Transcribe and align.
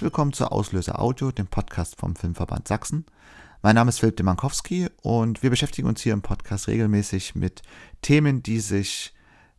Herzlich 0.00 0.12
willkommen 0.14 0.32
zu 0.32 0.50
Auslöser 0.50 0.98
Audio, 0.98 1.30
dem 1.30 1.46
Podcast 1.46 1.96
vom 1.96 2.16
Filmverband 2.16 2.66
Sachsen. 2.66 3.04
Mein 3.60 3.74
Name 3.74 3.90
ist 3.90 4.00
Philipp 4.00 4.16
Demankowski 4.16 4.88
und 5.02 5.42
wir 5.42 5.50
beschäftigen 5.50 5.86
uns 5.86 6.00
hier 6.00 6.14
im 6.14 6.22
Podcast 6.22 6.68
regelmäßig 6.68 7.34
mit 7.34 7.60
Themen, 8.00 8.42
die 8.42 8.60
sich 8.60 9.12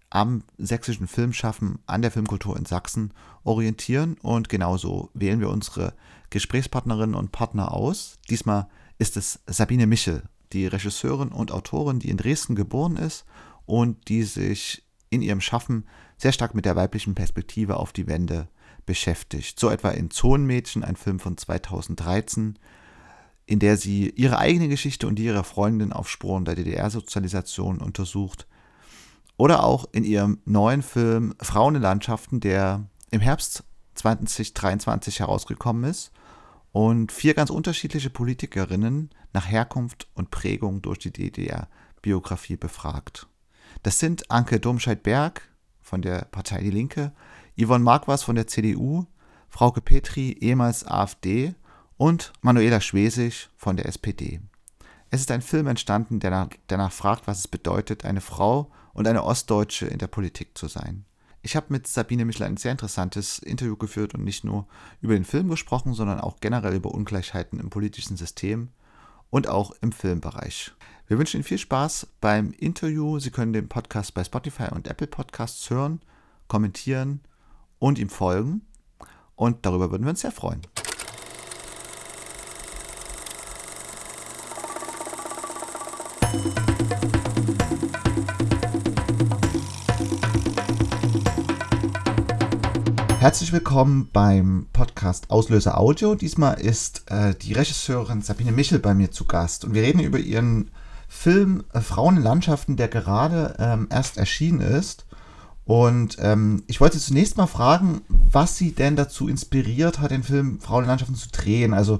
am 0.09 0.43
sächsischen 0.57 1.05
Filmschaffen, 1.05 1.77
an 1.85 2.01
der 2.01 2.09
Filmkultur 2.09 2.57
in 2.57 2.65
Sachsen 2.65 3.13
orientieren 3.43 4.17
und 4.23 4.49
genauso 4.49 5.11
wählen 5.13 5.41
wir 5.41 5.49
unsere 5.51 5.93
Gesprächspartnerinnen 6.31 7.13
und 7.13 7.31
Partner 7.31 7.71
aus. 7.71 8.17
Diesmal 8.31 8.67
ist 8.97 9.17
es 9.17 9.41
Sabine 9.45 9.85
Michel, 9.85 10.23
die 10.53 10.65
Regisseurin 10.65 11.29
und 11.29 11.51
Autorin, 11.51 11.99
die 11.99 12.09
in 12.09 12.17
Dresden 12.17 12.55
geboren 12.55 12.97
ist 12.97 13.25
und 13.67 14.07
die 14.07 14.23
sich 14.23 14.81
in 15.11 15.21
ihrem 15.21 15.39
Schaffen 15.39 15.85
sehr 16.17 16.31
stark 16.31 16.55
mit 16.55 16.65
der 16.65 16.75
weiblichen 16.75 17.13
Perspektive 17.13 17.77
auf 17.77 17.93
die 17.93 18.07
Wende 18.07 18.47
beschäftigt. 18.85 19.59
So 19.59 19.69
etwa 19.69 19.89
in 19.89 20.11
Zonenmädchen, 20.11 20.83
ein 20.83 20.95
Film 20.95 21.19
von 21.19 21.37
2013, 21.37 22.57
in 23.45 23.59
der 23.59 23.77
sie 23.77 24.09
ihre 24.11 24.37
eigene 24.37 24.67
Geschichte 24.67 25.07
und 25.07 25.15
die 25.15 25.25
ihrer 25.25 25.43
Freundin 25.43 25.91
auf 25.91 26.09
Spuren 26.09 26.45
der 26.45 26.55
DDR-Sozialisation 26.55 27.79
untersucht. 27.79 28.47
Oder 29.37 29.63
auch 29.63 29.85
in 29.91 30.03
ihrem 30.03 30.39
neuen 30.45 30.83
Film 30.83 31.33
Frauen 31.41 31.75
in 31.75 31.81
Landschaften, 31.81 32.39
der 32.39 32.85
im 33.09 33.21
Herbst 33.21 33.63
2023 33.95 35.19
herausgekommen 35.19 35.83
ist 35.83 36.11
und 36.71 37.11
vier 37.11 37.33
ganz 37.33 37.49
unterschiedliche 37.49 38.09
Politikerinnen 38.09 39.09
nach 39.33 39.49
Herkunft 39.49 40.07
und 40.13 40.31
Prägung 40.31 40.81
durch 40.81 40.99
die 40.99 41.11
DDR-Biografie 41.11 42.57
befragt. 42.57 43.27
Das 43.83 43.99
sind 43.99 44.29
Anke 44.31 44.59
Domscheit-Berg 44.59 45.49
von 45.81 46.01
der 46.01 46.25
Partei 46.25 46.61
Die 46.61 46.71
Linke, 46.71 47.11
Yvonne 47.59 47.83
Marquardt 47.83 48.23
von 48.23 48.35
der 48.35 48.47
CDU, 48.47 49.05
Frauke 49.49 49.81
Petri, 49.81 50.31
ehemals 50.39 50.85
AfD 50.85 51.53
und 51.97 52.31
Manuela 52.41 52.79
Schwesig 52.79 53.49
von 53.57 53.75
der 53.75 53.85
SPD. 53.85 54.41
Es 55.09 55.19
ist 55.19 55.31
ein 55.31 55.41
Film 55.41 55.67
entstanden, 55.67 56.21
der 56.21 56.31
nach, 56.31 56.47
danach 56.67 56.93
fragt, 56.93 57.27
was 57.27 57.39
es 57.39 57.47
bedeutet, 57.47 58.05
eine 58.05 58.21
Frau 58.21 58.71
und 58.93 59.07
eine 59.07 59.23
Ostdeutsche 59.23 59.85
in 59.85 59.97
der 59.97 60.07
Politik 60.07 60.57
zu 60.57 60.67
sein. 60.67 61.05
Ich 61.41 61.55
habe 61.55 61.67
mit 61.69 61.87
Sabine 61.87 62.23
Michel 62.23 62.45
ein 62.45 62.57
sehr 62.57 62.71
interessantes 62.71 63.39
Interview 63.39 63.75
geführt 63.75 64.13
und 64.13 64.23
nicht 64.23 64.43
nur 64.43 64.67
über 65.01 65.15
den 65.15 65.25
Film 65.25 65.49
gesprochen, 65.49 65.93
sondern 65.93 66.21
auch 66.21 66.39
generell 66.39 66.75
über 66.75 66.93
Ungleichheiten 66.93 67.59
im 67.59 67.69
politischen 67.69 68.15
System 68.15 68.69
und 69.29 69.49
auch 69.49 69.71
im 69.81 69.91
Filmbereich. 69.91 70.71
Wir 71.07 71.17
wünschen 71.17 71.37
Ihnen 71.37 71.43
viel 71.43 71.57
Spaß 71.57 72.07
beim 72.21 72.51
Interview. 72.51 73.19
Sie 73.19 73.31
können 73.31 73.53
den 73.53 73.67
Podcast 73.67 74.13
bei 74.13 74.23
Spotify 74.23 74.67
und 74.71 74.87
Apple 74.87 75.07
Podcasts 75.07 75.69
hören, 75.69 75.99
kommentieren 76.47 77.21
und 77.81 77.97
ihm 77.97 78.09
folgen. 78.09 78.61
Und 79.35 79.65
darüber 79.65 79.89
würden 79.91 80.03
wir 80.03 80.11
uns 80.11 80.21
sehr 80.21 80.31
freuen. 80.31 80.61
Herzlich 93.19 93.51
willkommen 93.51 94.09
beim 94.13 94.67
Podcast 94.73 95.31
Auslöser 95.31 95.79
Audio. 95.79 96.13
Diesmal 96.13 96.59
ist 96.59 97.09
äh, 97.09 97.33
die 97.33 97.53
Regisseurin 97.53 98.21
Sabine 98.21 98.51
Michel 98.51 98.77
bei 98.79 98.93
mir 98.93 99.09
zu 99.09 99.25
Gast 99.25 99.65
und 99.65 99.73
wir 99.73 99.81
reden 99.81 99.99
über 99.99 100.19
ihren 100.19 100.69
Film 101.07 101.63
äh, 101.73 101.81
Frauen 101.81 102.17
in 102.17 102.23
Landschaften, 102.23 102.77
der 102.77 102.89
gerade 102.89 103.55
ähm, 103.57 103.87
erst 103.89 104.17
erschienen 104.17 104.61
ist 104.61 105.05
und 105.65 106.17
ähm, 106.19 106.63
ich 106.67 106.81
wollte 106.81 106.99
zunächst 106.99 107.37
mal 107.37 107.47
fragen, 107.47 108.01
was 108.09 108.57
Sie 108.57 108.71
denn 108.71 108.95
dazu 108.95 109.27
inspiriert 109.27 109.99
hat, 109.99 110.11
den 110.11 110.23
Film 110.23 110.59
Frauen 110.59 110.83
in 110.83 110.89
Landschaften 110.89 111.15
zu 111.15 111.29
drehen. 111.29 111.73
Also 111.73 111.99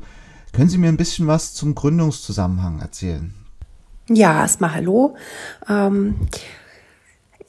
können 0.51 0.69
Sie 0.69 0.77
mir 0.77 0.89
ein 0.89 0.97
bisschen 0.97 1.27
was 1.27 1.53
zum 1.53 1.75
Gründungszusammenhang 1.75 2.79
erzählen? 2.79 3.33
Ja, 4.09 4.41
erstmal 4.41 4.73
hallo. 4.73 5.16
Ähm, 5.69 6.16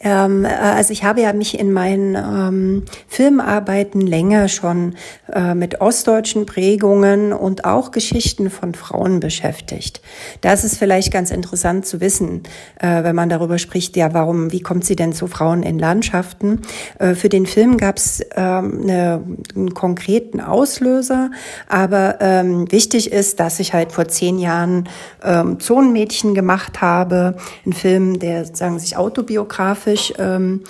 ähm, 0.02 0.44
äh, 0.44 0.48
also 0.48 0.92
ich 0.92 1.04
habe 1.04 1.20
ja 1.20 1.32
mich 1.32 1.58
in 1.58 1.72
meinen 1.72 2.14
ähm, 2.16 2.84
Filmarbeiten 3.08 4.00
länger 4.00 4.48
schon 4.48 4.96
äh, 5.32 5.54
mit 5.54 5.80
ostdeutschen 5.80 6.44
Prägungen 6.46 7.32
und 7.32 7.64
auch 7.64 7.90
Geschichten 7.92 8.50
von 8.50 8.74
Frauen 8.74 9.20
beschäftigt. 9.20 10.00
Das 10.40 10.64
ist 10.64 10.76
vielleicht 10.78 11.12
ganz 11.12 11.30
interessant 11.30 11.86
zu 11.86 12.00
wissen, 12.00 12.42
äh, 12.80 13.04
wenn 13.04 13.14
man 13.14 13.28
darüber 13.28 13.58
spricht, 13.58 13.96
ja, 13.96 14.12
warum, 14.12 14.50
wie 14.52 14.60
kommt 14.60 14.84
sie 14.84 14.96
denn 14.96 15.12
zu 15.12 15.28
Frauen 15.28 15.62
in 15.62 15.78
Landschaften? 15.78 16.62
Äh, 16.98 17.14
für 17.14 17.28
den 17.28 17.46
Film 17.46 17.76
gab 17.76 17.96
es 17.96 18.20
ähm, 18.34 18.80
eine, 18.82 19.22
einen 19.54 19.74
konkreten 19.74 20.40
Auslöser, 20.40 21.30
aber 21.68 22.16
ähm, 22.20 22.70
wichtig 22.72 23.12
ist, 23.12 23.38
dass 23.38 23.60
ich 23.60 23.72
halt 23.72 23.92
vor 23.92 24.08
zehn 24.08 24.38
Jahren 24.38 24.88
ähm, 25.22 25.60
Zonenmädchen 25.60 26.34
gemacht 26.34 26.80
habe, 26.80 27.36
ein 27.64 27.72
Film, 27.72 28.18
der 28.18 28.44
sagen 28.44 28.78
sich 28.78 28.96
autobiografisch 28.96 29.91
biografisch 29.92 30.12
ähm, 30.18 30.60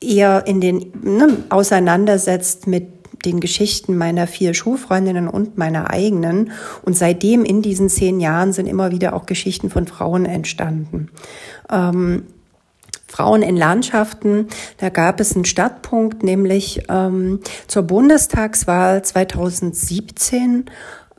eher 0.00 0.46
in 0.46 0.60
den 0.60 0.92
ne, 1.02 1.44
auseinandersetzt 1.48 2.66
mit 2.66 2.88
den 3.24 3.40
Geschichten 3.40 3.96
meiner 3.96 4.26
vier 4.26 4.54
Schulfreundinnen 4.54 5.26
und 5.26 5.58
meiner 5.58 5.90
eigenen. 5.90 6.52
Und 6.82 6.96
seitdem 6.96 7.44
in 7.44 7.62
diesen 7.62 7.88
zehn 7.88 8.20
Jahren 8.20 8.52
sind 8.52 8.66
immer 8.66 8.92
wieder 8.92 9.14
auch 9.14 9.26
Geschichten 9.26 9.70
von 9.70 9.86
Frauen 9.86 10.26
entstanden. 10.26 11.08
Ähm, 11.70 12.24
Frauen 13.08 13.42
in 13.42 13.56
Landschaften, 13.56 14.48
da 14.78 14.90
gab 14.90 15.20
es 15.20 15.34
einen 15.34 15.46
Startpunkt, 15.46 16.22
nämlich 16.22 16.82
ähm, 16.88 17.40
zur 17.66 17.84
Bundestagswahl 17.84 19.02
2017 19.02 20.66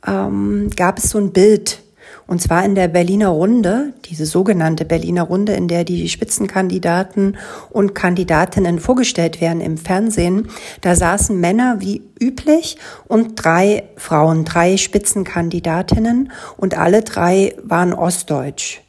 ähm, 0.05 0.69
gab 0.75 0.99
es 0.99 1.09
so 1.09 1.17
ein 1.17 1.31
Bild 1.31 1.81
und 2.27 2.41
zwar 2.41 2.63
in 2.65 2.75
der 2.75 2.89
Berliner 2.89 3.29
Runde, 3.29 3.93
diese 4.05 4.25
sogenannte 4.25 4.85
Berliner 4.85 5.23
Runde, 5.23 5.53
in 5.53 5.67
der 5.67 5.85
die 5.85 6.07
Spitzenkandidaten 6.09 7.37
und 7.69 7.95
Kandidatinnen 7.95 8.79
vorgestellt 8.79 9.41
werden 9.41 9.61
im 9.61 9.77
Fernsehen. 9.77 10.49
Da 10.81 10.95
saßen 10.95 11.39
Männer 11.39 11.77
wie 11.79 12.01
üblich 12.19 12.77
und 13.07 13.35
drei 13.35 13.83
Frauen, 13.95 14.45
drei 14.45 14.77
Spitzenkandidatinnen 14.77 16.31
und 16.57 16.77
alle 16.77 17.01
drei 17.01 17.55
waren 17.63 17.93
ostdeutsch. 17.93 18.81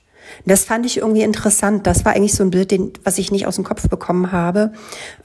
Das 0.45 0.65
fand 0.65 0.87
ich 0.87 0.99
irgendwie 0.99 1.23
interessant. 1.23 1.87
Das 1.87 2.05
war 2.05 2.15
eigentlich 2.15 2.35
so 2.35 2.43
ein 2.43 2.51
Bild, 2.51 2.71
den, 2.71 2.93
was 3.05 3.19
ich 3.19 3.31
nicht 3.31 3.47
aus 3.47 3.57
dem 3.57 3.65
Kopf 3.65 3.89
bekommen 3.89 4.33
habe. 4.33 4.73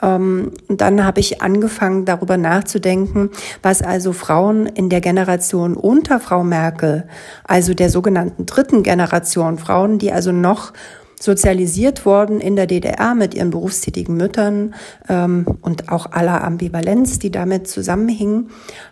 Ähm, 0.02 0.52
und 0.68 0.82
dann 0.82 1.06
habe 1.06 1.20
ich 1.20 1.42
angefangen, 1.42 2.06
darüber 2.06 2.38
nachzudenken, 2.38 3.30
was 3.62 3.82
also 3.82 4.14
Frauen 4.14 4.66
in 4.66 4.90
der 4.90 5.02
Generation 5.02 5.76
unter 5.76 6.20
Frau 6.20 6.44
Merkel, 6.44 7.08
also 7.44 7.74
der 7.74 7.90
sogenannten 7.90 8.46
dritten 8.46 8.84
Generation, 8.84 9.58
Frauen, 9.58 10.00
die 10.00 10.12
also 10.12 10.32
noch 10.32 10.74
sozialisiert 11.24 12.06
worden 12.06 12.42
in 12.42 12.58
der 12.58 12.68
DDR 12.68 13.16
mit 13.16 13.34
ihren 13.34 13.50
berufstätigen 13.50 14.18
Müttern 14.18 14.76
ähm, 15.08 15.46
und 15.62 15.88
auch 15.88 16.12
aller 16.12 16.44
Ambivalenz, 16.44 17.18
die 17.18 17.32
damit 17.32 17.70
zusammenhing. 17.70 18.50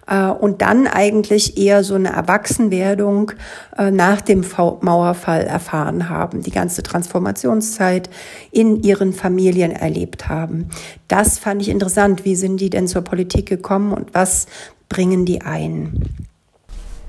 Äh, 0.07 0.27
und 0.27 0.61
dann 0.61 0.87
eigentlich 0.87 1.57
eher 1.57 1.83
so 1.83 1.95
eine 1.95 2.13
Erwachsenwerdung 2.13 3.33
äh, 3.77 3.91
nach 3.91 4.21
dem 4.21 4.45
v 4.45 4.79
Mauerfall 4.81 5.41
erfahren 5.41 6.07
haben, 6.07 6.41
die 6.41 6.51
ganze 6.51 6.83
Transformationszeit 6.83 8.09
in 8.51 8.81
ihren 8.81 9.11
Familien 9.11 9.71
erlebt 9.71 10.29
haben. 10.29 10.69
Das 11.09 11.37
fand 11.37 11.61
ich 11.61 11.67
interessant. 11.67 12.23
Wie 12.23 12.37
sind 12.37 12.61
die 12.61 12.69
denn 12.69 12.87
zur 12.87 13.01
Politik 13.01 13.45
gekommen 13.49 13.91
und 13.91 14.13
was 14.13 14.45
bringen 14.87 15.25
die 15.25 15.41
ein? 15.41 16.29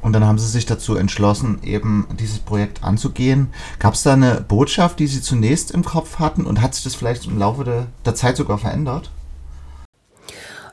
Und 0.02 0.12
dann 0.12 0.26
haben 0.26 0.38
sie 0.38 0.48
sich 0.48 0.66
dazu 0.66 0.96
entschlossen, 0.96 1.60
eben 1.62 2.06
dieses 2.19 2.40
Projekt 2.40 2.82
anzugehen. 2.82 3.49
Gab 3.78 3.94
es 3.94 4.02
da 4.02 4.12
eine 4.12 4.40
Botschaft, 4.40 4.99
die 4.99 5.06
sie 5.06 5.22
zunächst 5.22 5.70
im 5.70 5.84
Kopf 5.84 6.19
hatten 6.19 6.44
und 6.44 6.60
hat 6.60 6.75
sich 6.75 6.84
das 6.84 6.96
vielleicht 6.96 7.26
im 7.26 7.38
Laufe 7.38 7.64
der, 7.64 7.87
der 8.04 8.14
Zeit 8.14 8.37
sogar 8.37 8.58
verändert? 8.58 9.10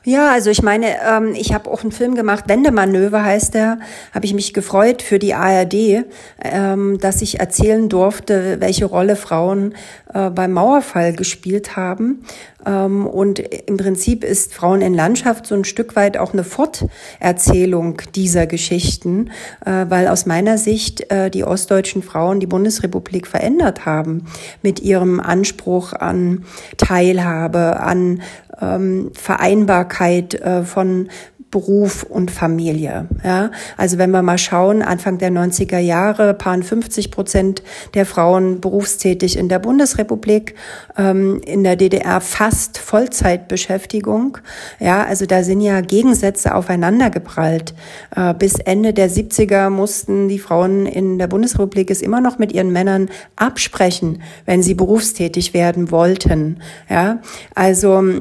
Ja, 0.02 0.32
also 0.32 0.48
ich 0.48 0.62
meine, 0.62 0.96
ähm, 1.06 1.34
ich 1.34 1.52
habe 1.52 1.70
auch 1.70 1.82
einen 1.82 1.92
Film 1.92 2.14
gemacht, 2.14 2.44
Wendemanöver 2.48 3.22
heißt 3.22 3.52
der, 3.52 3.80
habe 4.14 4.24
ich 4.24 4.32
mich 4.32 4.54
gefreut 4.54 5.02
für 5.02 5.18
die 5.18 5.34
ARD, 5.34 6.06
ähm, 6.42 6.98
dass 6.98 7.20
ich 7.20 7.38
erzählen 7.38 7.86
durfte, 7.90 8.56
welche 8.60 8.86
Rolle 8.86 9.14
Frauen 9.14 9.74
äh, 10.14 10.30
beim 10.30 10.52
Mauerfall 10.52 11.12
gespielt 11.12 11.76
haben. 11.76 12.24
Ähm, 12.64 13.06
und 13.06 13.40
im 13.40 13.76
Prinzip 13.76 14.24
ist 14.24 14.54
Frauen 14.54 14.80
in 14.80 14.94
Landschaft 14.94 15.46
so 15.46 15.54
ein 15.54 15.64
Stück 15.64 15.96
weit 15.96 16.16
auch 16.16 16.32
eine 16.32 16.44
Forterzählung 16.44 18.00
dieser 18.14 18.46
Geschichten, 18.46 19.30
äh, 19.66 19.84
weil 19.88 20.08
aus 20.08 20.24
meiner 20.24 20.56
Sicht 20.56 21.10
äh, 21.10 21.30
die 21.30 21.44
ostdeutschen 21.44 22.02
Frauen 22.02 22.40
die 22.40 22.46
Bundesrepublik 22.46 23.26
verändert 23.26 23.84
haben 23.84 24.24
mit 24.62 24.80
ihrem 24.80 25.20
Anspruch 25.20 25.92
an 25.92 26.46
Teilhabe, 26.78 27.80
an 27.80 28.22
ähm, 28.60 29.10
Vereinbarkeit 29.14 30.34
äh, 30.34 30.62
von 30.62 31.08
Beruf 31.50 32.04
und 32.04 32.30
Familie. 32.30 33.08
Ja, 33.24 33.50
also 33.76 33.98
wenn 33.98 34.12
wir 34.12 34.22
mal 34.22 34.38
schauen, 34.38 34.82
Anfang 34.82 35.18
der 35.18 35.32
90er 35.32 35.78
Jahre 35.78 36.36
waren 36.44 36.62
50 36.62 37.10
Prozent 37.10 37.62
der 37.94 38.06
Frauen 38.06 38.60
berufstätig 38.60 39.36
in 39.36 39.48
der 39.48 39.58
Bundesrepublik, 39.58 40.54
ähm, 40.96 41.40
in 41.44 41.64
der 41.64 41.74
DDR 41.74 42.20
fast 42.20 42.78
Vollzeitbeschäftigung. 42.78 44.38
Ja, 44.78 45.04
also 45.04 45.26
da 45.26 45.42
sind 45.42 45.60
ja 45.60 45.80
Gegensätze 45.80 46.54
aufeinandergeprallt. 46.54 47.74
Äh, 48.14 48.32
bis 48.34 48.54
Ende 48.54 48.92
der 48.92 49.10
70er 49.10 49.70
mussten 49.70 50.28
die 50.28 50.38
Frauen 50.38 50.86
in 50.86 51.18
der 51.18 51.26
Bundesrepublik 51.26 51.90
es 51.90 52.00
immer 52.00 52.20
noch 52.20 52.38
mit 52.38 52.52
ihren 52.52 52.70
Männern 52.70 53.10
absprechen, 53.34 54.22
wenn 54.46 54.62
sie 54.62 54.74
berufstätig 54.74 55.52
werden 55.52 55.90
wollten. 55.90 56.60
Ja, 56.88 57.18
also 57.56 58.20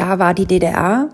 da 0.00 0.18
war 0.18 0.32
die 0.34 0.46
DDR 0.46 1.10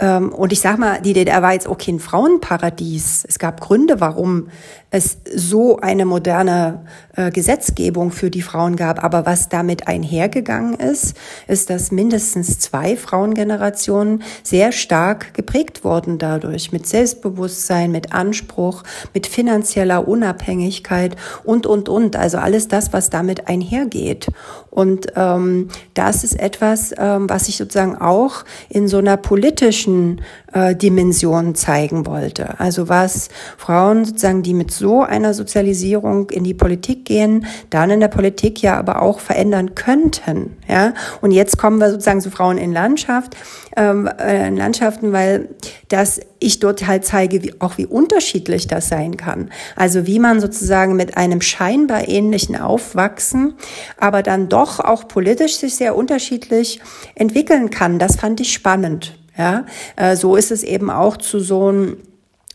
ähm, 0.00 0.32
und 0.32 0.52
ich 0.52 0.60
sag 0.60 0.78
mal, 0.78 1.00
die 1.00 1.12
DDR 1.12 1.42
war 1.42 1.52
jetzt 1.52 1.68
auch 1.68 1.76
kein 1.76 2.00
Frauenparadies. 2.00 3.24
Es 3.28 3.38
gab 3.38 3.60
Gründe, 3.60 4.00
warum 4.00 4.48
es 4.90 5.18
so 5.32 5.78
eine 5.78 6.04
moderne 6.04 6.84
äh, 7.14 7.30
Gesetzgebung 7.30 8.10
für 8.10 8.30
die 8.30 8.42
Frauen 8.42 8.76
gab. 8.76 9.04
Aber 9.04 9.26
was 9.26 9.50
damit 9.50 9.86
einhergegangen 9.86 10.74
ist, 10.74 11.16
ist, 11.46 11.70
dass 11.70 11.92
mindestens 11.92 12.58
zwei 12.58 12.96
Frauengenerationen 12.96 14.22
sehr 14.42 14.72
stark 14.72 15.34
geprägt 15.34 15.84
wurden 15.84 16.18
dadurch. 16.18 16.72
Mit 16.72 16.86
Selbstbewusstsein, 16.86 17.92
mit 17.92 18.12
Anspruch, 18.12 18.82
mit 19.12 19.26
finanzieller 19.26 20.08
Unabhängigkeit 20.08 21.14
und, 21.44 21.66
und, 21.66 21.88
und. 21.88 22.16
Also 22.16 22.38
alles 22.38 22.68
das, 22.68 22.92
was 22.92 23.10
damit 23.10 23.48
einhergeht. 23.48 24.28
Und 24.70 25.08
ähm, 25.16 25.68
das 25.94 26.22
ist 26.22 26.38
etwas, 26.38 26.94
ähm, 26.96 27.28
was 27.28 27.48
ich 27.48 27.56
sozusagen 27.56 27.96
auch 27.96 28.44
in 28.68 28.86
so 28.86 28.98
einer 28.98 29.16
politischen 29.16 30.20
äh, 30.52 30.74
Dimension 30.74 31.54
zeigen 31.54 32.06
wollte. 32.06 32.58
Also 32.58 32.88
was 32.88 33.28
Frauen 33.56 34.04
sozusagen, 34.04 34.42
die 34.42 34.54
mit 34.54 34.70
so 34.70 35.02
einer 35.02 35.34
Sozialisierung 35.34 36.30
in 36.30 36.44
die 36.44 36.54
Politik 36.54 37.04
gehen, 37.04 37.46
dann 37.70 37.90
in 37.90 38.00
der 38.00 38.08
Politik 38.08 38.62
ja 38.62 38.76
aber 38.76 39.02
auch 39.02 39.20
verändern 39.20 39.74
könnten. 39.74 40.56
Ja, 40.68 40.94
und 41.20 41.30
jetzt 41.32 41.58
kommen 41.58 41.78
wir 41.78 41.90
sozusagen 41.90 42.20
zu 42.20 42.30
Frauen 42.30 42.58
in 42.58 42.72
Landschaft, 42.72 43.36
ähm, 43.76 44.08
äh, 44.18 44.48
in 44.48 44.56
Landschaften, 44.56 45.12
weil 45.12 45.48
das 45.88 46.20
ich 46.40 46.58
dort 46.58 46.86
halt 46.86 47.04
zeige, 47.04 47.42
wie, 47.42 47.54
auch 47.60 47.78
wie 47.78 47.86
unterschiedlich 47.86 48.66
das 48.66 48.88
sein 48.88 49.16
kann. 49.16 49.50
Also 49.76 50.06
wie 50.06 50.18
man 50.18 50.40
sozusagen 50.40 50.96
mit 50.96 51.16
einem 51.16 51.40
scheinbar 51.42 52.08
ähnlichen 52.08 52.56
Aufwachsen, 52.56 53.54
aber 53.98 54.22
dann 54.22 54.48
doch 54.48 54.80
auch 54.80 55.06
politisch 55.06 55.56
sich 55.56 55.76
sehr 55.76 55.94
unterschiedlich 55.94 56.80
entwickeln 57.14 57.70
kann. 57.70 57.98
Das 57.98 58.16
fand 58.16 58.40
ich 58.40 58.52
spannend. 58.52 59.19
Ja, 59.40 59.64
äh, 59.96 60.16
so 60.16 60.36
ist 60.36 60.50
es 60.50 60.62
eben 60.62 60.90
auch 60.90 61.16
zu 61.16 61.40
so 61.40 61.68
einem 61.68 61.96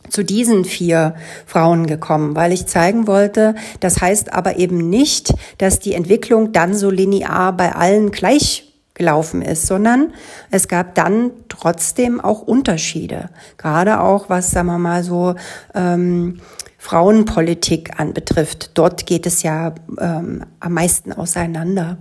zu 0.08 0.24
diesen 0.24 0.66
vier 0.66 1.16
Frauen 1.48 1.88
gekommen, 1.88 2.36
weil 2.36 2.54
ich 2.54 2.68
zeigen 2.68 3.08
wollte, 3.08 3.56
das 3.80 4.02
heißt 4.02 4.34
aber 4.34 4.58
eben 4.58 4.88
nicht, 4.88 5.34
dass 5.58 5.80
die 5.80 5.96
Entwicklung 5.96 6.52
dann 6.52 6.76
so 6.76 6.92
linear 6.92 7.54
bei 7.54 7.74
allen 7.74 8.12
gleich 8.12 8.72
gelaufen 8.94 9.42
ist, 9.42 9.66
sondern 9.66 10.14
es 10.52 10.68
gab 10.68 10.94
dann 10.94 11.32
trotzdem 11.50 12.22
auch 12.22 12.44
Unterschiede, 12.44 13.32
gerade 13.58 14.00
auch 14.00 14.30
was, 14.30 14.52
sagen 14.52 14.68
wir 14.68 14.78
mal 14.78 15.04
so, 15.04 15.34
ähm, 15.74 16.40
Frauenpolitik 16.78 18.00
anbetrifft. 18.00 18.78
Dort 18.78 19.08
geht 19.08 19.26
es 19.26 19.42
ja 19.42 19.74
ähm, 20.00 20.46
am 20.60 20.74
meisten 20.74 21.14
auseinander. 21.14 21.98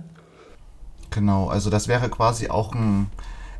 Genau, 1.09 1.47
also 1.47 1.71
das 1.71 1.87
wäre 1.87 2.07
quasi 2.09 2.49
auch 2.49 2.75
ein 2.75 3.07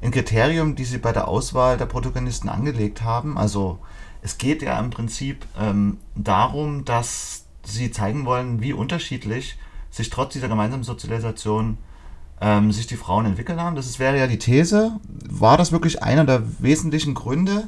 ein 0.06 0.12
Kriterium, 0.12 0.76
die 0.76 0.86
sie 0.86 1.00
bei 1.00 1.12
der 1.12 1.28
Auswahl 1.28 1.78
der 1.78 1.88
Protagonisten 1.88 2.50
angelegt 2.50 3.02
haben. 3.02 3.38
Also 3.38 3.80
es 4.22 4.38
geht 4.38 4.62
ja 4.62 4.80
im 4.80 4.92
Prinzip 4.92 5.46
ähm, 5.60 5.98
darum, 6.16 6.86
dass 6.86 7.46
sie 7.64 7.92
zeigen 7.92 8.26
wollen, 8.26 8.62
wie 8.62 8.74
unterschiedlich 8.74 9.58
sich 9.90 10.10
trotz 10.10 10.34
dieser 10.34 10.48
gemeinsamen 10.48 10.84
Sozialisation 10.84 11.78
ähm, 12.40 12.72
sich 12.72 12.86
die 12.86 12.98
Frauen 12.98 13.26
entwickelt 13.26 13.60
haben. 13.60 13.76
Das 13.76 13.98
wäre 13.98 14.18
ja 14.18 14.28
die 14.28 14.40
These. 14.40 15.00
War 15.30 15.58
das 15.58 15.72
wirklich 15.72 16.04
einer 16.04 16.26
der 16.26 16.44
wesentlichen 16.60 17.14
Gründe 17.14 17.68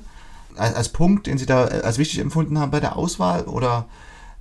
als, 0.56 0.76
als 0.76 0.90
Punkt, 0.90 1.28
den 1.28 1.38
Sie 1.38 1.46
da 1.46 1.68
äh, 1.68 1.82
als 1.82 1.98
wichtig 1.98 2.20
empfunden 2.20 2.60
haben 2.60 2.72
bei 2.72 2.80
der 2.80 2.98
Auswahl? 2.98 3.46
Oder 3.46 3.86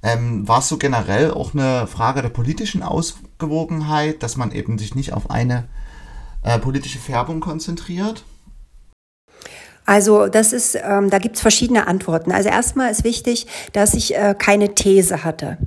ähm, 0.03 0.47
war 0.47 0.59
es 0.59 0.69
so 0.69 0.77
generell 0.77 1.31
auch 1.31 1.55
eine 1.55 1.87
Frage 1.87 2.23
der 2.23 2.29
politischen 2.29 2.83
Ausgewogenheit, 2.83 4.23
dass 4.23 4.37
man 4.37 4.53
eben 4.53 4.79
sich 4.79 4.95
nicht 4.95 5.13
auf 5.13 5.31
eine 5.31 5.69
äh, 6.47 6.59
politische 6.59 6.99
Färbung 6.99 7.41
konzentriert? 7.41 8.25
Also 9.85 10.27
das 10.27 10.53
ist, 10.53 10.77
ähm, 10.83 11.11
da 11.11 11.19
gibt's 11.19 11.41
verschiedene 11.41 11.87
Antworten. 11.87 12.33
Also 12.33 12.49
erstmal 12.49 12.91
ist 12.91 13.05
wichtig, 13.05 13.47
dass 13.73 13.95
ich 13.95 14.17
äh, 14.17 14.35
keine 14.37 14.75
These 14.75 15.23
hatte. 15.23 15.59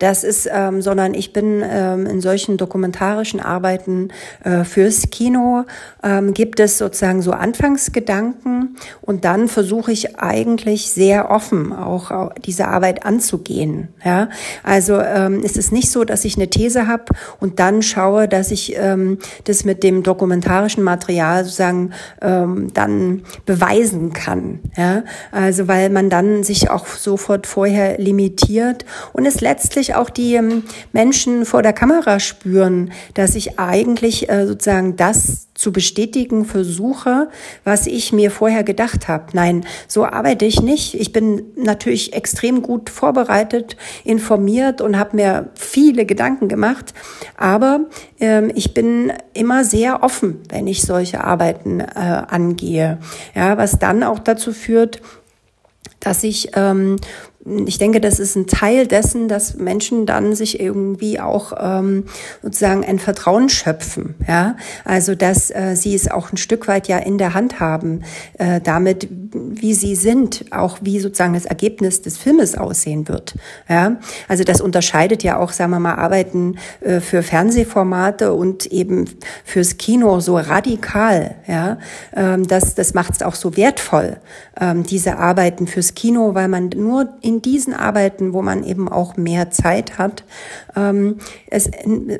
Das 0.00 0.24
ist, 0.24 0.48
ähm, 0.50 0.82
sondern 0.82 1.14
ich 1.14 1.32
bin 1.32 1.62
ähm, 1.62 2.06
in 2.06 2.20
solchen 2.20 2.56
dokumentarischen 2.56 3.38
Arbeiten 3.38 4.08
äh, 4.42 4.64
fürs 4.64 5.10
Kino 5.10 5.64
ähm, 6.02 6.32
gibt 6.32 6.58
es 6.58 6.78
sozusagen 6.78 7.20
so 7.20 7.32
Anfangsgedanken 7.32 8.76
und 9.02 9.26
dann 9.26 9.46
versuche 9.46 9.92
ich 9.92 10.18
eigentlich 10.18 10.90
sehr 10.90 11.30
offen 11.30 11.72
auch 11.72 12.32
diese 12.44 12.68
Arbeit 12.68 13.04
anzugehen. 13.04 13.88
Ja, 14.02 14.30
also 14.62 14.98
ähm, 14.98 15.42
ist 15.42 15.58
es 15.58 15.70
nicht 15.70 15.90
so, 15.90 16.04
dass 16.04 16.24
ich 16.24 16.36
eine 16.36 16.48
These 16.48 16.86
habe 16.86 17.04
und 17.38 17.60
dann 17.60 17.82
schaue, 17.82 18.26
dass 18.26 18.50
ich 18.50 18.76
ähm, 18.76 19.18
das 19.44 19.64
mit 19.64 19.82
dem 19.82 20.02
dokumentarischen 20.02 20.82
Material 20.82 21.44
sozusagen 21.44 21.92
ähm, 22.22 22.72
dann 22.72 23.22
beweisen 23.44 24.14
kann. 24.14 24.60
Ja, 24.78 25.02
also 25.30 25.68
weil 25.68 25.90
man 25.90 26.08
dann 26.08 26.42
sich 26.42 26.70
auch 26.70 26.86
sofort 26.86 27.46
vorher 27.46 27.98
limitiert 27.98 28.86
und 29.12 29.26
es 29.26 29.42
letztlich 29.42 29.89
auch 29.94 30.10
die 30.10 30.34
ähm, 30.34 30.64
Menschen 30.92 31.44
vor 31.44 31.62
der 31.62 31.72
Kamera 31.72 32.20
spüren, 32.20 32.92
dass 33.14 33.34
ich 33.34 33.58
eigentlich 33.58 34.28
äh, 34.28 34.46
sozusagen 34.46 34.96
das 34.96 35.48
zu 35.54 35.72
bestätigen 35.72 36.46
versuche, 36.46 37.28
was 37.64 37.86
ich 37.86 38.14
mir 38.14 38.30
vorher 38.30 38.64
gedacht 38.64 39.08
habe. 39.08 39.26
Nein, 39.34 39.66
so 39.88 40.06
arbeite 40.06 40.46
ich 40.46 40.62
nicht. 40.62 40.94
Ich 40.94 41.12
bin 41.12 41.42
natürlich 41.54 42.14
extrem 42.14 42.62
gut 42.62 42.88
vorbereitet, 42.88 43.76
informiert 44.04 44.80
und 44.80 44.98
habe 44.98 45.16
mir 45.16 45.50
viele 45.54 46.06
Gedanken 46.06 46.48
gemacht. 46.48 46.94
Aber 47.36 47.80
ähm, 48.20 48.50
ich 48.54 48.72
bin 48.72 49.12
immer 49.34 49.64
sehr 49.64 50.02
offen, 50.02 50.40
wenn 50.48 50.66
ich 50.66 50.80
solche 50.80 51.22
Arbeiten 51.22 51.80
äh, 51.80 51.84
angehe. 51.84 52.98
Ja, 53.34 53.58
was 53.58 53.78
dann 53.78 54.02
auch 54.02 54.18
dazu 54.18 54.52
führt, 54.52 55.02
dass 56.00 56.24
ich 56.24 56.52
ähm, 56.54 56.96
ich 57.66 57.78
denke, 57.78 58.00
das 58.00 58.18
ist 58.18 58.36
ein 58.36 58.46
Teil 58.46 58.86
dessen, 58.86 59.26
dass 59.26 59.56
Menschen 59.56 60.04
dann 60.04 60.34
sich 60.34 60.60
irgendwie 60.60 61.20
auch 61.20 61.52
ähm, 61.58 62.04
sozusagen 62.42 62.84
ein 62.84 62.98
Vertrauen 62.98 63.48
schöpfen. 63.48 64.14
Ja, 64.28 64.56
also 64.84 65.14
dass 65.14 65.50
äh, 65.50 65.74
sie 65.74 65.94
es 65.94 66.10
auch 66.10 66.32
ein 66.32 66.36
Stück 66.36 66.68
weit 66.68 66.86
ja 66.86 66.98
in 66.98 67.16
der 67.16 67.32
Hand 67.32 67.58
haben, 67.58 68.02
äh, 68.38 68.60
damit 68.60 69.08
wie 69.10 69.72
sie 69.72 69.94
sind, 69.94 70.44
auch 70.50 70.78
wie 70.82 71.00
sozusagen 71.00 71.32
das 71.32 71.46
Ergebnis 71.46 72.02
des 72.02 72.18
Filmes 72.18 72.58
aussehen 72.58 73.08
wird. 73.08 73.34
Ja, 73.68 73.96
also 74.28 74.44
das 74.44 74.60
unterscheidet 74.60 75.22
ja 75.22 75.38
auch, 75.38 75.52
sagen 75.52 75.70
wir 75.70 75.80
mal, 75.80 75.94
Arbeiten 75.94 76.58
äh, 76.80 77.00
für 77.00 77.22
Fernsehformate 77.22 78.34
und 78.34 78.66
eben 78.66 79.06
fürs 79.44 79.78
Kino 79.78 80.20
so 80.20 80.36
radikal. 80.36 81.36
Ja, 81.46 81.78
ähm, 82.14 82.46
das 82.46 82.74
das 82.74 82.92
macht 82.92 83.14
es 83.14 83.22
auch 83.22 83.34
so 83.34 83.56
wertvoll, 83.56 84.18
ähm, 84.60 84.82
diese 84.82 85.16
Arbeiten 85.16 85.66
fürs 85.66 85.94
Kino, 85.94 86.34
weil 86.34 86.48
man 86.48 86.68
nur 86.68 87.08
in 87.22 87.29
diesen 87.38 87.72
Arbeiten, 87.72 88.32
wo 88.32 88.42
man 88.42 88.64
eben 88.64 88.88
auch 88.88 89.16
mehr 89.16 89.50
Zeit 89.50 89.98
hat, 89.98 90.24
ähm, 90.76 91.18
es 91.48 91.70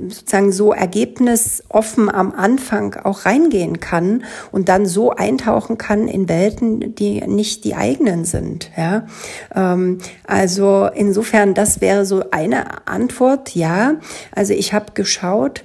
sozusagen 0.08 0.52
so 0.52 0.72
ergebnisoffen 0.72 2.08
am 2.08 2.32
Anfang 2.32 2.94
auch 2.94 3.26
reingehen 3.26 3.80
kann 3.80 4.24
und 4.52 4.68
dann 4.68 4.86
so 4.86 5.10
eintauchen 5.10 5.76
kann 5.76 6.06
in 6.06 6.28
Welten, 6.28 6.94
die 6.94 7.20
nicht 7.26 7.64
die 7.64 7.74
eigenen 7.74 8.24
sind. 8.24 8.70
Ja, 8.76 9.06
ähm, 9.54 9.98
also 10.26 10.88
insofern, 10.94 11.54
das 11.54 11.80
wäre 11.80 12.06
so 12.06 12.24
eine 12.30 12.86
Antwort. 12.86 13.54
Ja, 13.54 13.96
also 14.32 14.52
ich 14.52 14.72
habe 14.72 14.92
geschaut 14.94 15.64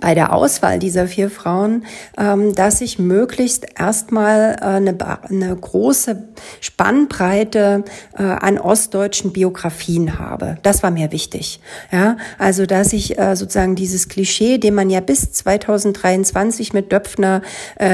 bei 0.00 0.14
der 0.14 0.32
Auswahl 0.32 0.78
dieser 0.78 1.06
vier 1.06 1.30
Frauen, 1.30 1.84
ähm, 2.18 2.54
dass 2.54 2.80
ich 2.80 2.98
möglichst 2.98 3.66
erstmal 3.78 4.56
äh, 4.60 4.64
eine, 4.64 4.96
eine 5.28 5.56
große 5.56 6.24
Spannbreite 6.60 7.84
äh, 8.16 8.22
an 8.22 8.58
ostdeutschen 8.58 9.32
Biografien 9.32 10.18
habe. 10.18 10.58
Das 10.62 10.82
war 10.82 10.90
mir 10.90 11.12
wichtig. 11.12 11.60
Ja, 11.90 12.16
also 12.38 12.66
dass 12.66 12.92
ich 12.92 13.18
äh, 13.18 13.36
sozusagen 13.36 13.74
dieses 13.74 14.08
Klischee, 14.08 14.58
dem 14.58 14.74
man 14.74 14.90
ja 14.90 15.00
bis 15.00 15.32
2023 15.32 16.72
mit 16.72 16.92
Döpfner 16.92 17.42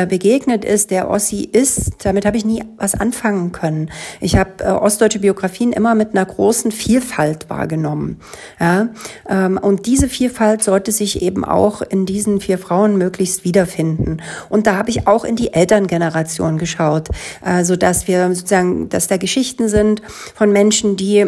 begegnet 0.09 0.65
ist, 0.65 0.91
der 0.91 1.09
Ossi 1.11 1.43
ist, 1.43 2.05
damit 2.05 2.27
habe 2.27 2.37
ich 2.37 2.45
nie 2.45 2.63
was 2.77 2.95
anfangen 2.95 3.53
können. 3.53 3.91
Ich 4.21 4.37
habe 4.37 4.81
ostdeutsche 4.81 5.21
Biografien 5.21 5.73
immer 5.73 5.95
mit 5.95 6.11
einer 6.11 6.25
großen 6.25 6.73
Vielfalt 6.73 7.49
wahrgenommen. 7.49 8.21
Ja, 8.59 8.89
ähm, 9.29 9.59
und 9.61 9.87
diese 9.87 10.09
Vielfalt 10.09 10.63
sollte 10.63 10.93
sich 10.93 11.23
eben 11.23 11.45
auch 11.45 11.83
in 11.91 12.07
diesen 12.07 12.41
vier 12.41 12.59
Frauen 12.59 12.97
möglichst 12.97 13.45
wiederfinden. 13.45 14.23
Und 14.49 14.67
da 14.67 14.77
habe 14.77 14.91
ich 14.91 15.07
auch 15.07 15.25
in 15.25 15.37
die 15.37 15.53
Elterngeneration 15.53 16.59
geschaut, 16.59 17.09
äh, 17.45 17.65
so 17.65 17.77
dass 17.77 18.09
wir 18.09 18.35
sozusagen, 18.35 18.89
dass 18.89 19.09
da 19.09 19.17
Geschichten 19.17 19.69
sind 19.69 20.03
von 20.35 20.53
Menschen, 20.53 20.97
die 20.97 21.27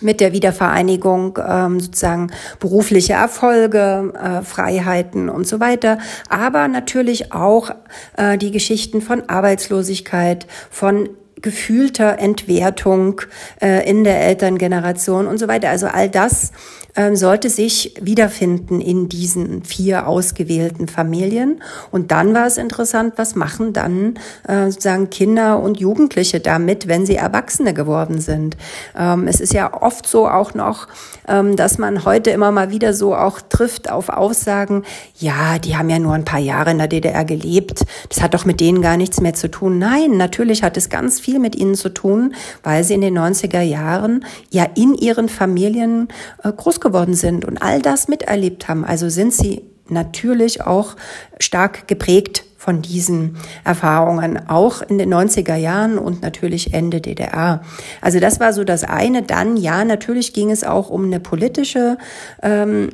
mit 0.00 0.20
der 0.20 0.32
Wiedervereinigung 0.32 1.38
ähm, 1.46 1.80
sozusagen 1.80 2.30
berufliche 2.60 3.14
Erfolge, 3.14 4.12
äh, 4.20 4.42
Freiheiten 4.42 5.28
und 5.28 5.46
so 5.46 5.60
weiter, 5.60 5.98
aber 6.28 6.68
natürlich 6.68 7.32
auch 7.32 7.70
äh, 8.16 8.36
die 8.36 8.50
Geschichten 8.50 9.00
von 9.00 9.28
Arbeitslosigkeit, 9.28 10.46
von 10.70 11.08
gefühlter 11.44 12.18
Entwertung 12.18 13.20
äh, 13.60 13.88
in 13.88 14.02
der 14.02 14.22
Elterngeneration 14.22 15.26
und 15.26 15.36
so 15.36 15.46
weiter. 15.46 15.68
Also 15.68 15.86
all 15.86 16.08
das 16.08 16.52
ähm, 16.96 17.16
sollte 17.16 17.50
sich 17.50 17.94
wiederfinden 18.00 18.80
in 18.80 19.08
diesen 19.08 19.64
vier 19.64 20.06
ausgewählten 20.06 20.88
Familien. 20.88 21.60
Und 21.90 22.12
dann 22.12 22.34
war 22.34 22.46
es 22.46 22.56
interessant, 22.56 23.14
was 23.16 23.34
machen 23.34 23.72
dann 23.72 24.14
äh, 24.46 24.70
sozusagen 24.70 25.10
Kinder 25.10 25.60
und 25.60 25.78
Jugendliche 25.78 26.40
damit, 26.40 26.88
wenn 26.88 27.04
sie 27.04 27.16
Erwachsene 27.16 27.74
geworden 27.74 28.20
sind. 28.20 28.56
Ähm, 28.96 29.26
es 29.26 29.40
ist 29.40 29.52
ja 29.52 29.82
oft 29.82 30.06
so 30.06 30.28
auch 30.28 30.54
noch, 30.54 30.88
ähm, 31.26 31.56
dass 31.56 31.78
man 31.78 32.04
heute 32.04 32.30
immer 32.30 32.52
mal 32.52 32.70
wieder 32.70 32.94
so 32.94 33.14
auch 33.14 33.40
trifft 33.40 33.90
auf 33.90 34.08
Aussagen, 34.08 34.84
ja, 35.18 35.58
die 35.58 35.76
haben 35.76 35.90
ja 35.90 35.98
nur 35.98 36.14
ein 36.14 36.24
paar 36.24 36.40
Jahre 36.40 36.70
in 36.70 36.78
der 36.78 36.88
DDR 36.88 37.24
gelebt, 37.24 37.84
das 38.08 38.22
hat 38.22 38.34
doch 38.34 38.44
mit 38.44 38.60
denen 38.60 38.82
gar 38.82 38.96
nichts 38.96 39.20
mehr 39.20 39.34
zu 39.34 39.50
tun. 39.50 39.78
Nein, 39.78 40.16
natürlich 40.16 40.62
hat 40.62 40.76
es 40.76 40.88
ganz 40.88 41.20
viel 41.20 41.33
mit 41.38 41.56
ihnen 41.56 41.74
zu 41.74 41.88
tun, 41.88 42.34
weil 42.62 42.84
sie 42.84 42.94
in 42.94 43.00
den 43.00 43.18
90er 43.18 43.62
Jahren 43.62 44.24
ja 44.50 44.66
in 44.74 44.94
ihren 44.94 45.28
Familien 45.28 46.08
äh, 46.42 46.52
groß 46.52 46.80
geworden 46.80 47.14
sind 47.14 47.44
und 47.44 47.62
all 47.62 47.80
das 47.80 48.08
miterlebt 48.08 48.68
haben. 48.68 48.84
Also 48.84 49.08
sind 49.08 49.32
sie 49.32 49.62
natürlich 49.88 50.62
auch 50.62 50.96
stark 51.38 51.88
geprägt 51.88 52.44
von 52.56 52.80
diesen 52.80 53.36
Erfahrungen, 53.62 54.48
auch 54.48 54.80
in 54.80 54.96
den 54.96 55.12
90er 55.12 55.56
Jahren 55.56 55.98
und 55.98 56.22
natürlich 56.22 56.72
Ende 56.72 57.02
DDR. 57.02 57.60
Also 58.00 58.20
das 58.20 58.40
war 58.40 58.54
so 58.54 58.64
das 58.64 58.84
eine. 58.84 59.22
Dann, 59.22 59.58
ja, 59.58 59.84
natürlich 59.84 60.32
ging 60.32 60.50
es 60.50 60.64
auch 60.64 60.88
um 60.88 61.04
eine 61.04 61.20
politische 61.20 61.98
ähm, 62.42 62.88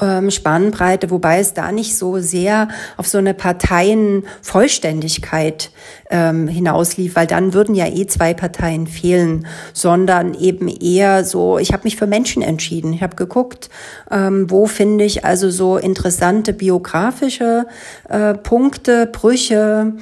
ähm, 0.00 0.30
Spannbreite, 0.30 1.10
wobei 1.10 1.40
es 1.40 1.54
da 1.54 1.72
nicht 1.72 1.96
so 1.96 2.18
sehr 2.18 2.68
auf 2.96 3.08
so 3.08 3.18
eine 3.18 3.34
Parteienvollständigkeit 3.34 5.70
ähm, 6.10 6.48
hinauslief, 6.48 7.16
weil 7.16 7.26
dann 7.26 7.52
würden 7.52 7.74
ja 7.74 7.86
eh 7.86 8.06
zwei 8.06 8.32
Parteien 8.34 8.86
fehlen, 8.86 9.46
sondern 9.72 10.34
eben 10.34 10.68
eher 10.68 11.24
so, 11.24 11.58
ich 11.58 11.72
habe 11.72 11.84
mich 11.84 11.96
für 11.96 12.06
Menschen 12.06 12.42
entschieden. 12.42 12.92
Ich 12.92 13.02
habe 13.02 13.16
geguckt, 13.16 13.70
ähm, 14.10 14.50
wo 14.50 14.66
finde 14.66 15.04
ich 15.04 15.24
also 15.24 15.50
so 15.50 15.76
interessante 15.76 16.52
biografische 16.52 17.66
äh, 18.08 18.34
Punkte, 18.34 19.06
Brüche, 19.06 19.92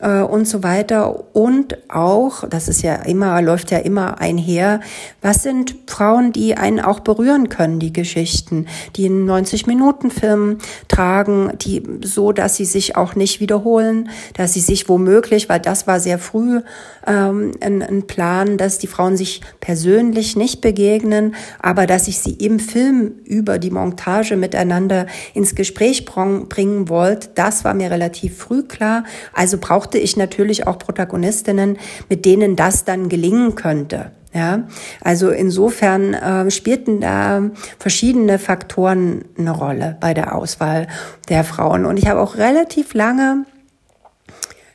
äh, 0.00 0.20
und 0.20 0.46
so 0.46 0.62
weiter. 0.62 1.34
Und 1.34 1.78
auch, 1.90 2.48
das 2.48 2.68
ist 2.68 2.82
ja 2.82 2.94
immer, 2.94 3.40
läuft 3.42 3.70
ja 3.70 3.78
immer 3.78 4.20
einher, 4.20 4.80
was 5.22 5.42
sind 5.42 5.74
Frauen, 5.86 6.32
die 6.32 6.56
einen 6.56 6.80
auch 6.80 7.00
berühren 7.00 7.48
können, 7.48 7.78
die 7.78 7.92
Geschichten, 7.92 8.66
die 8.96 9.06
einen 9.06 9.28
90-Minuten-Film 9.28 10.58
tragen, 10.88 11.52
die 11.60 11.82
so, 12.02 12.32
dass 12.32 12.56
sie 12.56 12.64
sich 12.64 12.96
auch 12.96 13.14
nicht 13.14 13.40
wiederholen, 13.40 14.10
dass 14.34 14.54
sie 14.54 14.60
sich 14.60 14.88
womöglich, 14.88 15.48
weil 15.48 15.60
das 15.60 15.86
war 15.86 16.00
sehr 16.00 16.18
früh 16.18 16.60
ähm, 17.06 17.52
ein, 17.60 17.82
ein 17.82 18.06
Plan, 18.06 18.58
dass 18.58 18.78
die 18.78 18.86
Frauen 18.86 19.16
sich 19.16 19.40
persönlich 19.60 20.36
nicht 20.36 20.60
begegnen, 20.60 21.34
aber 21.60 21.86
dass 21.86 22.08
ich 22.08 22.18
sie 22.18 22.32
im 22.32 22.60
Film 22.60 23.12
über 23.24 23.58
die 23.58 23.70
Montage 23.70 24.36
miteinander 24.36 25.06
ins 25.34 25.54
Gespräch 25.54 26.04
bringen 26.04 26.88
wollte, 26.88 27.30
das 27.34 27.64
war 27.64 27.74
mir 27.74 27.90
relativ 27.90 28.36
früh 28.38 28.62
klar. 28.62 29.04
Also 29.32 29.58
braucht 29.58 29.87
brauchte 29.88 29.96
ich 29.96 30.18
natürlich 30.18 30.66
auch 30.66 30.78
Protagonistinnen, 30.78 31.78
mit 32.10 32.26
denen 32.26 32.56
das 32.56 32.84
dann 32.84 33.08
gelingen 33.08 33.54
könnte. 33.54 34.10
Ja, 34.34 34.64
also 35.00 35.30
insofern 35.30 36.12
äh, 36.12 36.50
spielten 36.50 37.00
da 37.00 37.50
verschiedene 37.78 38.38
Faktoren 38.38 39.24
eine 39.38 39.52
Rolle 39.52 39.96
bei 39.98 40.12
der 40.12 40.34
Auswahl 40.34 40.88
der 41.30 41.42
Frauen. 41.42 41.86
Und 41.86 41.96
ich 41.96 42.06
habe 42.06 42.20
auch 42.20 42.36
relativ 42.36 42.92
lange 42.92 43.46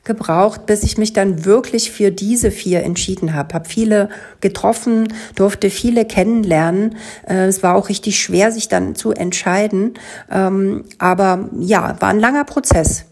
gebraucht, 0.04 0.66
bis 0.66 0.82
ich 0.82 0.98
mich 0.98 1.14
dann 1.14 1.46
wirklich 1.46 1.92
für 1.92 2.10
diese 2.10 2.50
vier 2.50 2.82
entschieden 2.82 3.36
habe. 3.36 3.54
Habe 3.54 3.70
viele 3.70 4.10
getroffen, 4.42 5.14
durfte 5.36 5.70
viele 5.70 6.06
kennenlernen. 6.06 6.96
Äh, 7.30 7.46
es 7.46 7.62
war 7.62 7.76
auch 7.76 7.90
richtig 7.90 8.20
schwer, 8.20 8.52
sich 8.52 8.68
dann 8.68 8.96
zu 8.96 9.12
entscheiden. 9.12 9.94
Ähm, 10.32 10.86
aber 10.98 11.52
ja, 11.60 11.96
war 12.00 12.10
ein 12.10 12.20
langer 12.20 12.46
Prozess. 12.46 13.06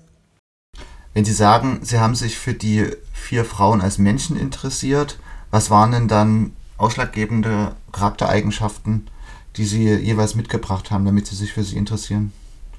Wenn 1.13 1.25
Sie 1.25 1.34
sagen, 1.34 1.80
Sie 1.84 2.00
haben 2.00 2.15
sich 2.15 2.38
für 2.38 2.53
die 2.53 2.88
vier 3.13 3.44
Frauen 3.44 3.82
als 3.82 3.98
Menschen 3.98 4.38
interessiert, 4.38 5.20
was 5.50 5.70
waren 5.70 5.91
denn 5.91 6.08
dann 6.08 6.53
ausschlaggebende 6.77 7.75
Charaktereigenschaften, 7.91 9.08
die 9.58 9.65
Sie 9.65 9.94
jeweils 9.94 10.36
mitgebracht 10.36 10.89
haben, 10.89 11.06
damit 11.06 11.27
Sie 11.27 11.36
sich 11.36 11.53
für 11.53 11.63
sie 11.63 11.75
interessieren? 11.75 12.32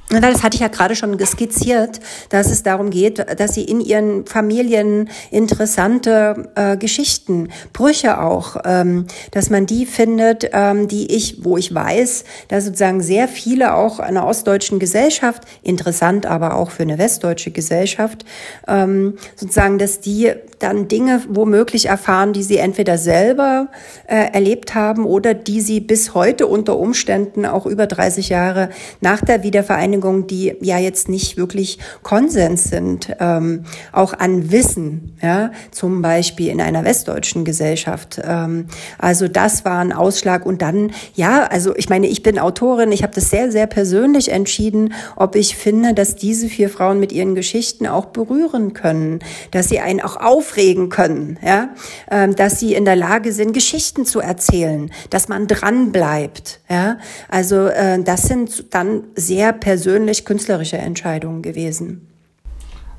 Das 0.09 0.43
hatte 0.43 0.57
ich 0.57 0.61
ja 0.61 0.69
gerade 0.69 0.95
schon 0.95 1.19
skizziert, 1.25 2.01
dass 2.29 2.51
es 2.51 2.63
darum 2.63 2.91
geht, 2.91 3.25
dass 3.41 3.55
sie 3.55 3.65
in 3.65 3.81
ihren 3.81 4.27
Familien 4.27 5.09
interessante 5.31 6.51
äh, 6.55 6.77
Geschichten, 6.77 7.49
Brüche 7.73 8.21
auch, 8.21 8.57
ähm, 8.65 9.07
dass 9.31 9.49
man 9.49 9.65
die 9.65 9.87
findet, 9.87 10.51
ähm, 10.53 10.87
die 10.87 11.15
ich, 11.15 11.45
wo 11.45 11.57
ich 11.57 11.75
weiß, 11.75 12.25
dass 12.49 12.67
sozusagen 12.67 13.01
sehr 13.01 13.27
viele 13.27 13.75
auch 13.75 14.01
einer 14.01 14.27
ostdeutschen 14.27 14.79
Gesellschaft, 14.79 15.45
interessant 15.63 16.27
aber 16.27 16.57
auch 16.57 16.71
für 16.71 16.83
eine 16.83 16.99
westdeutsche 16.99 17.51
Gesellschaft, 17.51 18.27
ähm, 18.69 19.17
sozusagen, 19.37 19.79
dass 19.79 20.01
die 20.01 20.33
dann 20.62 20.88
Dinge 20.88 21.23
womöglich 21.28 21.87
erfahren, 21.87 22.33
die 22.33 22.42
sie 22.42 22.59
entweder 22.59 22.99
selber 22.99 23.69
äh, 24.07 24.33
erlebt 24.33 24.75
haben 24.75 25.04
oder 25.04 25.35
die 25.35 25.61
sie 25.61 25.81
bis 25.81 26.14
heute 26.14 26.47
unter 26.47 26.78
Umständen 26.78 27.47
auch 27.47 27.66
über 27.66 27.87
30 27.87 28.28
Jahre 28.28 28.69
nach 29.00 29.21
der 29.21 29.42
Wiedervereinigung, 29.42 30.26
die 30.26 30.54
ja 30.61 30.78
jetzt 30.78 31.09
nicht 31.09 31.37
wirklich 31.37 31.78
Konsens 32.02 32.64
sind, 32.64 33.14
ähm, 33.21 33.64
auch 33.92 34.12
an 34.14 34.50
Wissen, 34.52 35.16
ja, 35.23 35.52
zum 35.71 36.02
Beispiel 36.02 36.49
in 36.49 36.61
einer 36.61 36.85
westdeutschen 36.85 37.45
Gesellschaft. 37.45 38.21
Ähm, 38.25 38.66
also 38.99 39.28
das 39.28 39.64
war 39.64 39.81
ein 39.81 39.92
Ausschlag 39.92 40.47
und 40.47 40.62
dann, 40.62 40.92
ja, 41.14 41.45
also 41.45 41.75
ich 41.76 41.88
meine, 41.88 42.07
ich 42.07 42.23
bin 42.23 42.38
Autorin, 42.38 42.92
ich 42.92 43.02
habe 43.02 43.14
das 43.14 43.31
sehr, 43.31 43.50
sehr 43.50 43.66
persönlich 43.66 44.31
entschieden, 44.31 44.95
ob 45.16 45.35
ich 45.37 45.57
finde, 45.57 45.95
dass 45.95 46.16
diese 46.16 46.49
vier 46.49 46.69
Frauen 46.69 47.00
mit 47.00 47.12
ihren 47.12 47.35
Geschichten 47.35 47.87
auch 47.87 48.07
berühren 48.07 48.73
können, 48.73 49.21
dass 49.50 49.69
sie 49.69 49.81
einen 49.81 50.00
auch 50.00 50.16
auf 50.16 50.52
aufregen 50.53 50.89
können, 50.89 51.39
ja, 51.43 51.71
ähm, 52.11 52.37
dass 52.37 52.61
sie 52.61 52.75
in 52.75 52.85
der 52.85 52.97
Lage 52.97 53.33
sind, 53.33 53.53
Geschichten 53.53 54.05
zu 54.05 54.21
erzählen, 54.21 54.91
dass 55.11 55.29
man 55.29 55.47
dran 55.47 55.93
bleibt, 55.93 56.61
ja. 56.69 56.99
Also 57.29 57.67
äh, 57.67 58.03
das 58.03 58.23
sind 58.23 58.75
dann 58.75 59.05
sehr 59.15 59.53
persönlich 59.53 60.25
künstlerische 60.25 60.79
Entscheidungen 60.79 61.43
gewesen. 61.43 62.09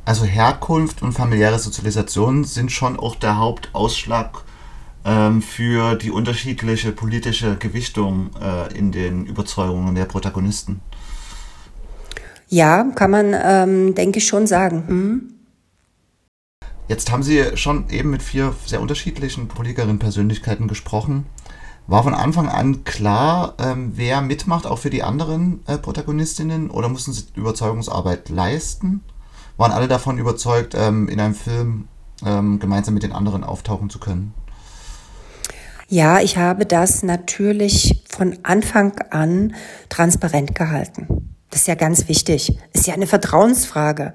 Also 0.06 0.26
Herkunft 0.26 1.02
und 1.02 1.14
familiäre 1.14 1.60
Sozialisation 1.60 2.44
sind 2.44 2.72
schon 2.72 3.00
auch 3.00 3.16
der 3.16 3.38
Hauptausschlag 3.38 4.44
ähm, 5.06 5.42
für 5.42 5.96
die 5.96 6.12
unterschiedliche 6.12 6.92
politische 6.92 7.56
Gewichtung 7.56 8.32
äh, 8.42 8.78
in 8.78 8.92
den 8.92 9.26
Überzeugungen 9.26 9.96
der 9.96 10.06
Protagonisten. 10.06 10.82
Ja, 12.50 12.84
kann 12.96 13.12
man, 13.12 13.34
ähm, 13.34 13.96
denke 13.96 14.20
ich, 14.20 14.28
schon 14.28 14.46
sagen. 14.46 14.84
Hm? 14.88 15.33
Jetzt 16.88 17.12
haben 17.12 17.24
Sie 17.24 17.56
schon 17.56 17.90
eben 17.90 18.10
mit 18.10 18.22
vier 18.22 18.54
sehr 18.66 18.82
unterschiedlichen 18.82 19.48
Politikerinnen-Persönlichkeiten 19.48 20.68
gesprochen. 20.68 21.26
War 21.88 22.04
von 22.04 22.14
Anfang 22.14 22.48
an 22.48 22.84
klar, 22.84 23.56
ähm, 23.60 23.94
wer 23.96 24.22
mitmacht, 24.22 24.66
auch 24.66 24.80
für 24.80 24.90
die 24.90 25.04
anderen 25.04 25.62
äh, 25.68 25.78
Protagonistinnen, 25.78 26.70
oder 26.70 26.90
mussten 26.90 27.14
Sie 27.14 27.24
Überzeugungsarbeit 27.36 28.30
leisten? 28.30 29.02
Waren 29.58 29.72
alle 29.72 29.88
davon 29.88 30.18
überzeugt, 30.18 30.76
ähm, 30.76 31.10
in 31.10 31.20
einem 31.20 31.36
Film 31.36 31.88
ähm, 32.26 32.60
gemeinsam 32.60 32.94
mit 32.94 33.04
den 33.04 33.12
anderen 33.12 33.44
auftauchen 33.44 33.90
zu 33.90 34.00
können? 34.00 34.34
Ja, 35.88 36.22
ich 36.22 36.38
habe 36.38 36.66
das 36.66 37.04
natürlich 37.04 38.04
von 38.10 38.40
Anfang 38.44 38.98
an 39.12 39.54
transparent 39.90 40.56
gehalten. 40.56 41.33
Das 41.54 41.62
ist 41.62 41.68
ja 41.68 41.76
ganz 41.76 42.08
wichtig. 42.08 42.58
Ist 42.74 42.88
ja 42.88 42.96
eine 42.96 43.06
Vertrauensfrage. 43.06 44.14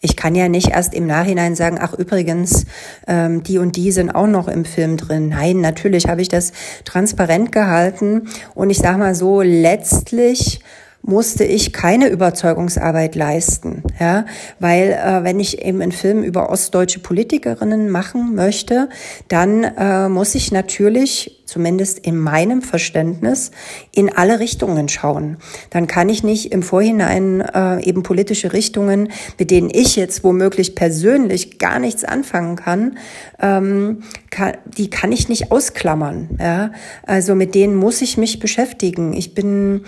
Ich 0.00 0.16
kann 0.16 0.34
ja 0.34 0.48
nicht 0.48 0.70
erst 0.70 0.94
im 0.94 1.06
Nachhinein 1.06 1.54
sagen, 1.54 1.76
ach 1.78 1.92
übrigens, 1.92 2.64
ähm, 3.06 3.42
die 3.42 3.58
und 3.58 3.76
die 3.76 3.92
sind 3.92 4.10
auch 4.10 4.26
noch 4.26 4.48
im 4.48 4.64
Film 4.64 4.96
drin. 4.96 5.28
Nein, 5.28 5.60
natürlich 5.60 6.08
habe 6.08 6.22
ich 6.22 6.28
das 6.28 6.52
transparent 6.86 7.52
gehalten. 7.52 8.30
Und 8.54 8.70
ich 8.70 8.78
sage 8.78 8.96
mal 8.96 9.14
so, 9.14 9.42
letztlich 9.42 10.60
musste 11.02 11.44
ich 11.44 11.74
keine 11.74 12.08
Überzeugungsarbeit 12.08 13.14
leisten, 13.14 13.82
ja, 14.00 14.24
weil 14.58 14.92
äh, 14.92 15.24
wenn 15.24 15.40
ich 15.40 15.62
eben 15.62 15.82
einen 15.82 15.92
Film 15.92 16.22
über 16.22 16.48
ostdeutsche 16.48 17.00
Politikerinnen 17.00 17.90
machen 17.90 18.34
möchte, 18.34 18.88
dann 19.28 19.62
äh, 19.64 20.08
muss 20.08 20.34
ich 20.34 20.52
natürlich 20.52 21.37
zumindest 21.48 21.98
in 22.00 22.18
meinem 22.18 22.60
Verständnis, 22.60 23.52
in 23.90 24.14
alle 24.14 24.38
Richtungen 24.38 24.88
schauen. 24.90 25.38
Dann 25.70 25.86
kann 25.86 26.10
ich 26.10 26.22
nicht 26.22 26.52
im 26.52 26.62
Vorhinein 26.62 27.40
äh, 27.40 27.82
eben 27.82 28.02
politische 28.02 28.52
Richtungen, 28.52 29.10
mit 29.38 29.50
denen 29.50 29.70
ich 29.72 29.96
jetzt 29.96 30.22
womöglich 30.22 30.74
persönlich 30.74 31.58
gar 31.58 31.78
nichts 31.78 32.04
anfangen 32.04 32.56
kann, 32.56 32.98
ähm, 33.40 34.02
kann 34.30 34.58
die 34.66 34.90
kann 34.90 35.10
ich 35.10 35.30
nicht 35.30 35.50
ausklammern. 35.50 36.36
Ja? 36.38 36.72
Also 37.06 37.34
mit 37.34 37.54
denen 37.54 37.76
muss 37.76 38.02
ich 38.02 38.18
mich 38.18 38.40
beschäftigen. 38.40 39.14
Ich 39.14 39.34
bin 39.34 39.84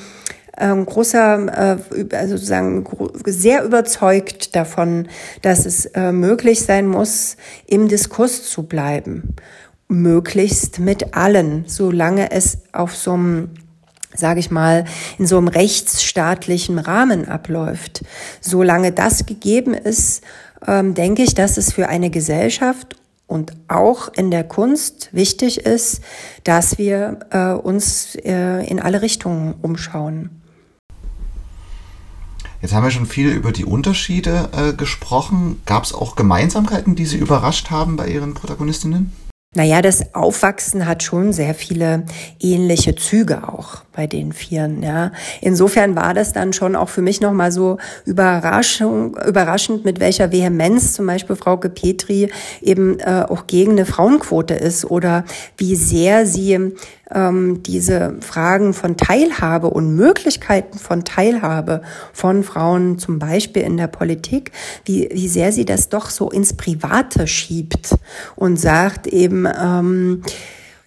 ähm, 0.57 0.87
großer, 0.87 1.79
äh, 1.93 2.17
also 2.17 2.37
sozusagen 2.37 2.87
sehr 3.27 3.65
überzeugt 3.65 4.57
davon, 4.57 5.09
dass 5.43 5.67
es 5.67 5.85
äh, 5.87 6.13
möglich 6.13 6.63
sein 6.63 6.87
muss, 6.87 7.37
im 7.67 7.89
Diskurs 7.89 8.49
zu 8.49 8.63
bleiben. 8.63 9.35
Möglichst 9.91 10.79
mit 10.79 11.15
allen, 11.15 11.65
solange 11.67 12.31
es 12.31 12.59
auf 12.73 12.97
so 12.97 13.13
einem 13.13 13.51
sage 14.13 14.41
ich 14.41 14.51
mal, 14.51 14.87
in 15.19 15.27
so 15.27 15.39
einem 15.39 15.47
rechtsstaatlichen 15.47 16.79
Rahmen 16.81 17.29
abläuft. 17.29 18.05
Solange 18.41 18.91
das 18.91 19.25
gegeben 19.25 19.73
ist, 19.73 20.25
ähm, 20.67 20.95
denke 20.95 21.23
ich, 21.23 21.35
dass 21.35 21.57
es 21.57 21.73
für 21.73 21.89
eine 21.89 22.11
Gesellschaft 22.11 22.97
und 23.27 23.53
auch 23.69 24.13
in 24.13 24.33
der 24.33 24.45
Kunst 24.45 25.11
wichtig 25.13 25.59
ist, 25.59 26.01
dass 26.43 26.79
wir 26.79 27.21
äh, 27.31 27.53
uns 27.53 28.17
äh, 28.17 28.67
in 28.67 28.81
alle 28.81 29.03
Richtungen 29.03 29.55
umschauen. 29.63 30.31
Jetzt 32.61 32.75
haben 32.75 32.85
wir 32.85 32.91
schon 32.91 33.07
viel 33.07 33.31
über 33.31 33.53
die 33.53 33.65
Unterschiede 33.65 34.51
äh, 34.53 34.73
gesprochen. 34.75 35.63
Gab 35.65 35.85
es 35.85 35.95
auch 35.95 36.17
Gemeinsamkeiten, 36.17 36.95
die 36.95 37.07
Sie 37.07 37.17
überrascht 37.17 37.71
haben 37.71 37.97
bei 37.97 38.09
Ihren 38.09 38.35
Protagonistinnen? 38.35 39.13
Naja, 39.57 39.83
das 39.83 40.15
Aufwachsen 40.15 40.87
hat 40.87 41.03
schon 41.03 41.33
sehr 41.33 41.57
viele 41.57 42.05
ähnliche 42.39 42.95
Züge 42.95 43.49
auch 43.49 43.83
bei 43.93 44.07
den 44.07 44.33
Vieren, 44.33 44.81
ja. 44.85 45.11
Insofern 45.41 45.97
war 45.97 46.15
das 46.15 46.33
dann 46.33 46.53
schon 46.53 46.77
auch 46.77 46.89
für 46.89 47.03
mich 47.03 47.21
nochmal 47.21 47.51
so 47.51 47.79
Überraschung, 48.05 49.17
überraschend, 49.17 49.85
mit 49.85 49.99
welcher 49.99 50.31
Vehemenz 50.31 50.93
zum 50.93 51.05
Beispiel 51.09 51.35
Frau 51.35 51.57
Petri 51.57 52.31
eben 52.63 53.01
äh, 53.01 53.25
auch 53.29 53.49
gegen 53.49 53.73
eine 53.73 53.87
Frauenquote 53.87 54.55
ist 54.55 54.85
oder 54.85 55.25
wie 55.57 55.75
sehr 55.75 56.27
sie 56.27 56.73
ähm, 57.15 57.63
diese 57.63 58.17
Fragen 58.21 58.73
von 58.73 58.97
Teilhabe 58.97 59.69
und 59.69 59.95
Möglichkeiten 59.95 60.79
von 60.79 61.05
Teilhabe 61.05 61.83
von 62.13 62.45
Frauen, 62.45 62.99
zum 62.99 63.19
Beispiel 63.19 63.63
in 63.63 63.77
der 63.77 63.89
Politik, 63.89 64.53
wie, 64.85 65.09
wie 65.13 65.29
sehr 65.29 65.53
sie 65.53 65.65
das 65.65 65.89
doch 65.89 66.11
so 66.11 66.31
ins 66.31 66.55
Private 66.55 67.27
schiebt 67.27 67.95
und 68.37 68.59
sagt 68.59 69.07
eben, 69.07 69.47
ähm, 69.47 70.23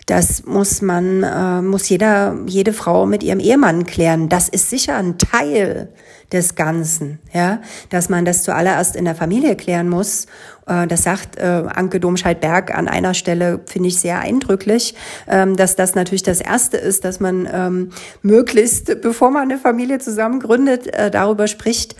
das 0.06 0.46
muss 0.46 0.82
man, 0.82 1.24
äh, 1.24 1.62
muss 1.62 1.88
jeder, 1.88 2.36
jede 2.46 2.74
Frau 2.74 3.06
mit 3.06 3.24
ihrem 3.24 3.40
Ehemann 3.40 3.86
klären. 3.86 4.28
Das 4.28 4.50
ist 4.50 4.70
sicher 4.70 4.98
ein 4.98 5.18
Teil 5.18 5.90
des 6.34 6.56
Ganzen, 6.56 7.20
ja, 7.32 7.62
dass 7.90 8.10
man 8.10 8.26
das 8.26 8.44
zuallererst 8.44 8.96
in 8.96 9.06
der 9.06 9.16
Familie 9.16 9.56
klären 9.56 9.88
muss. 9.88 10.26
Äh, 10.68 10.88
das 10.88 11.04
sagt 11.04 11.38
äh, 11.38 11.44
Anke 11.44 12.00
Domscheit-Berg 12.00 12.76
an 12.76 12.88
einer 12.88 13.14
Stelle, 13.14 13.62
finde 13.66 13.90
ich 13.90 14.00
sehr 14.00 14.20
eindrücklich, 14.20 14.96
ähm, 15.28 15.56
dass 15.56 15.76
das 15.76 15.96
natürlich 15.96 16.24
das 16.24 16.42
Erste 16.42 16.78
ist, 16.78 17.06
dass 17.06 17.20
man 17.20 17.48
ähm, 17.52 17.90
möglichst, 18.22 19.02
bevor 19.02 19.32
man 19.32 19.44
eine 19.44 19.60
Familie 19.60 20.00
zusammen 20.00 20.40
gründet, 20.40 20.88
äh, 20.88 21.12
darüber 21.12 21.48
spricht, 21.48 21.96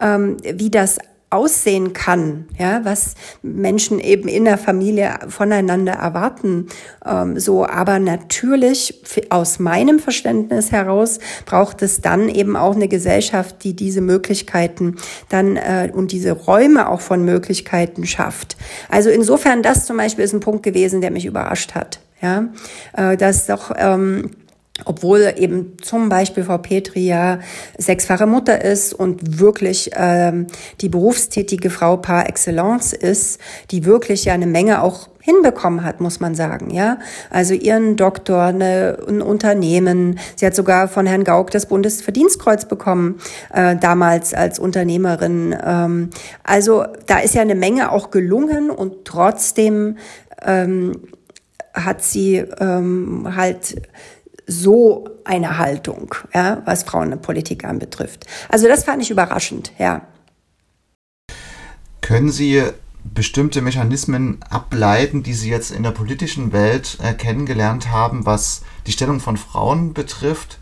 ähm, 0.00 0.36
wie 0.42 0.70
das 0.70 0.98
aussehen 1.28 1.92
kann, 1.92 2.46
ja, 2.56 2.84
was 2.84 3.14
Menschen 3.42 3.98
eben 3.98 4.28
in 4.28 4.44
der 4.44 4.58
Familie 4.58 5.18
voneinander 5.28 5.94
erwarten. 5.94 6.68
Ähm, 7.04 7.38
so, 7.38 7.66
aber 7.66 7.98
natürlich 7.98 9.02
aus 9.30 9.58
meinem 9.58 9.98
Verständnis 9.98 10.70
heraus 10.70 11.18
braucht 11.44 11.82
es 11.82 12.00
dann 12.00 12.28
eben 12.28 12.56
auch 12.56 12.76
eine 12.76 12.86
Gesellschaft, 12.86 13.64
die 13.64 13.74
diese 13.74 14.00
Möglichkeiten 14.02 14.96
dann 15.28 15.56
äh, 15.56 15.90
und 15.92 16.12
diese 16.12 16.30
Räume 16.30 16.88
auch 16.88 17.00
von 17.00 17.24
Möglichkeiten 17.24 18.06
schafft. 18.06 18.56
Also 18.88 19.10
insofern, 19.10 19.62
das 19.62 19.84
zum 19.84 19.96
Beispiel 19.96 20.24
ist 20.24 20.32
ein 20.32 20.40
Punkt 20.40 20.62
gewesen, 20.62 21.00
der 21.00 21.10
mich 21.10 21.26
überrascht 21.26 21.74
hat. 21.74 22.00
Ja, 22.22 22.48
äh, 22.96 23.16
dass 23.16 23.46
doch 23.46 23.72
ähm, 23.76 24.30
obwohl 24.84 25.34
eben 25.36 25.76
zum 25.80 26.08
Beispiel 26.08 26.44
Frau 26.44 26.58
Petri 26.58 27.06
ja 27.06 27.40
sechsfache 27.78 28.26
Mutter 28.26 28.62
ist 28.62 28.92
und 28.92 29.40
wirklich 29.40 29.90
ähm, 29.94 30.46
die 30.80 30.88
berufstätige 30.88 31.70
Frau 31.70 31.96
par 31.96 32.28
excellence 32.28 32.92
ist, 32.92 33.40
die 33.70 33.84
wirklich 33.84 34.26
ja 34.26 34.34
eine 34.34 34.46
Menge 34.46 34.82
auch 34.82 35.08
hinbekommen 35.26 35.82
hat, 35.82 36.00
muss 36.00 36.20
man 36.20 36.36
sagen, 36.36 36.70
ja. 36.70 36.98
Also 37.30 37.52
ihren 37.54 37.96
Doktor, 37.96 38.42
eine, 38.42 38.98
ein 39.08 39.22
Unternehmen. 39.22 40.20
Sie 40.36 40.46
hat 40.46 40.54
sogar 40.54 40.86
von 40.86 41.04
Herrn 41.04 41.24
Gauck 41.24 41.50
das 41.50 41.66
Bundesverdienstkreuz 41.66 42.66
bekommen, 42.66 43.18
äh, 43.52 43.74
damals 43.74 44.34
als 44.34 44.60
Unternehmerin. 44.60 45.56
Ähm, 45.64 46.10
also 46.44 46.84
da 47.06 47.18
ist 47.18 47.34
ja 47.34 47.42
eine 47.42 47.56
Menge 47.56 47.90
auch 47.90 48.12
gelungen 48.12 48.70
und 48.70 49.04
trotzdem 49.04 49.96
ähm, 50.42 50.92
hat 51.74 52.02
sie 52.02 52.36
ähm, 52.60 53.32
halt 53.36 53.82
so 54.46 55.08
eine 55.24 55.58
Haltung, 55.58 56.14
ja, 56.32 56.62
was 56.64 56.84
Frauenpolitik 56.84 57.64
anbetrifft. 57.64 58.26
Also 58.48 58.68
das 58.68 58.84
fand 58.84 59.02
ich 59.02 59.10
überraschend, 59.10 59.72
ja. 59.78 60.02
Können 62.00 62.30
Sie 62.30 62.62
bestimmte 63.02 63.62
Mechanismen 63.62 64.38
ableiten, 64.48 65.22
die 65.22 65.34
Sie 65.34 65.50
jetzt 65.50 65.70
in 65.70 65.82
der 65.82 65.90
politischen 65.90 66.52
Welt 66.52 66.98
äh, 67.02 67.12
kennengelernt 67.12 67.90
haben, 67.90 68.26
was 68.26 68.62
die 68.86 68.92
Stellung 68.92 69.20
von 69.20 69.36
Frauen 69.36 69.94
betrifft, 69.94 70.58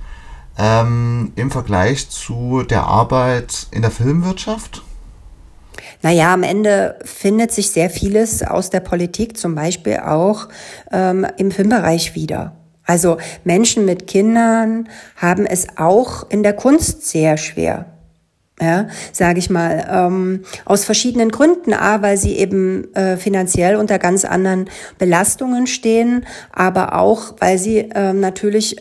ähm, 0.59 1.33
im 1.37 1.51
Vergleich 1.51 2.09
zu 2.09 2.63
der 2.63 2.85
Arbeit 2.85 3.67
in 3.71 3.83
der 3.83 3.91
Filmwirtschaft? 3.91 4.83
Naja, 6.03 6.33
am 6.33 6.43
Ende 6.43 6.99
findet 7.05 7.53
sich 7.53 7.71
sehr 7.71 7.91
vieles 7.91 8.43
aus 8.43 8.71
der 8.71 8.81
Politik, 8.81 9.37
zum 9.37 9.55
Beispiel 9.55 9.99
auch 9.99 10.49
ähm, 10.93 11.27
im 11.39 11.51
Filmbereich 11.51 12.15
wieder. 12.15 12.57
Also 12.87 13.19
Menschen 13.45 13.85
mit 13.85 14.07
Kindern 14.07 14.89
haben 15.17 15.47
es 15.47 15.67
auch 15.77 16.29
in 16.31 16.43
der 16.43 16.53
Kunst 16.53 17.07
sehr 17.09 17.37
schwer. 17.37 17.87
Ja, 18.61 18.87
sage 19.11 19.41
ich 19.41 19.51
mal, 19.51 19.85
ähm, 19.91 20.45
aus 20.65 20.85
verschiedenen 20.85 21.31
Gründen. 21.31 21.75
A, 21.75 22.03
weil 22.03 22.17
sie 22.17 22.37
eben 22.37 22.95
äh, 22.95 23.17
finanziell 23.17 23.75
unter 23.75 23.99
ganz 23.99 24.25
anderen 24.25 24.71
Belastungen 24.97 25.67
stehen, 25.67 26.25
aber 26.53 26.97
auch, 26.97 27.35
weil 27.41 27.59
sie 27.59 27.79
äh, 27.79 28.13
natürlich 28.13 28.77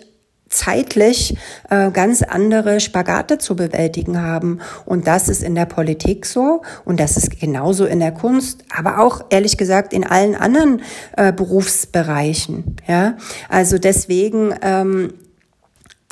zeitlich 0.53 1.35
äh, 1.69 1.91
ganz 1.91 2.21
andere 2.21 2.79
Spagate 2.79 3.37
zu 3.37 3.55
bewältigen 3.55 4.21
haben. 4.21 4.59
Und 4.85 5.07
das 5.07 5.29
ist 5.29 5.43
in 5.43 5.55
der 5.55 5.65
Politik 5.65 6.25
so 6.25 6.61
und 6.85 6.99
das 6.99 7.17
ist 7.17 7.39
genauso 7.39 7.85
in 7.85 7.99
der 7.99 8.11
Kunst, 8.11 8.63
aber 8.75 8.99
auch 8.99 9.25
ehrlich 9.29 9.57
gesagt 9.57 9.93
in 9.93 10.05
allen 10.05 10.35
anderen 10.35 10.81
äh, 11.17 11.33
Berufsbereichen. 11.33 12.77
Ja, 12.87 13.17
also 13.49 13.77
deswegen 13.77 14.53
ähm, 14.61 15.13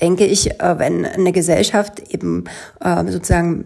denke 0.02 0.26
ich, 0.26 0.60
äh, 0.60 0.80
wenn 0.80 1.06
eine 1.06 1.32
Gesellschaft 1.32 2.02
eben 2.14 2.46
äh, 2.80 3.06
sozusagen 3.12 3.66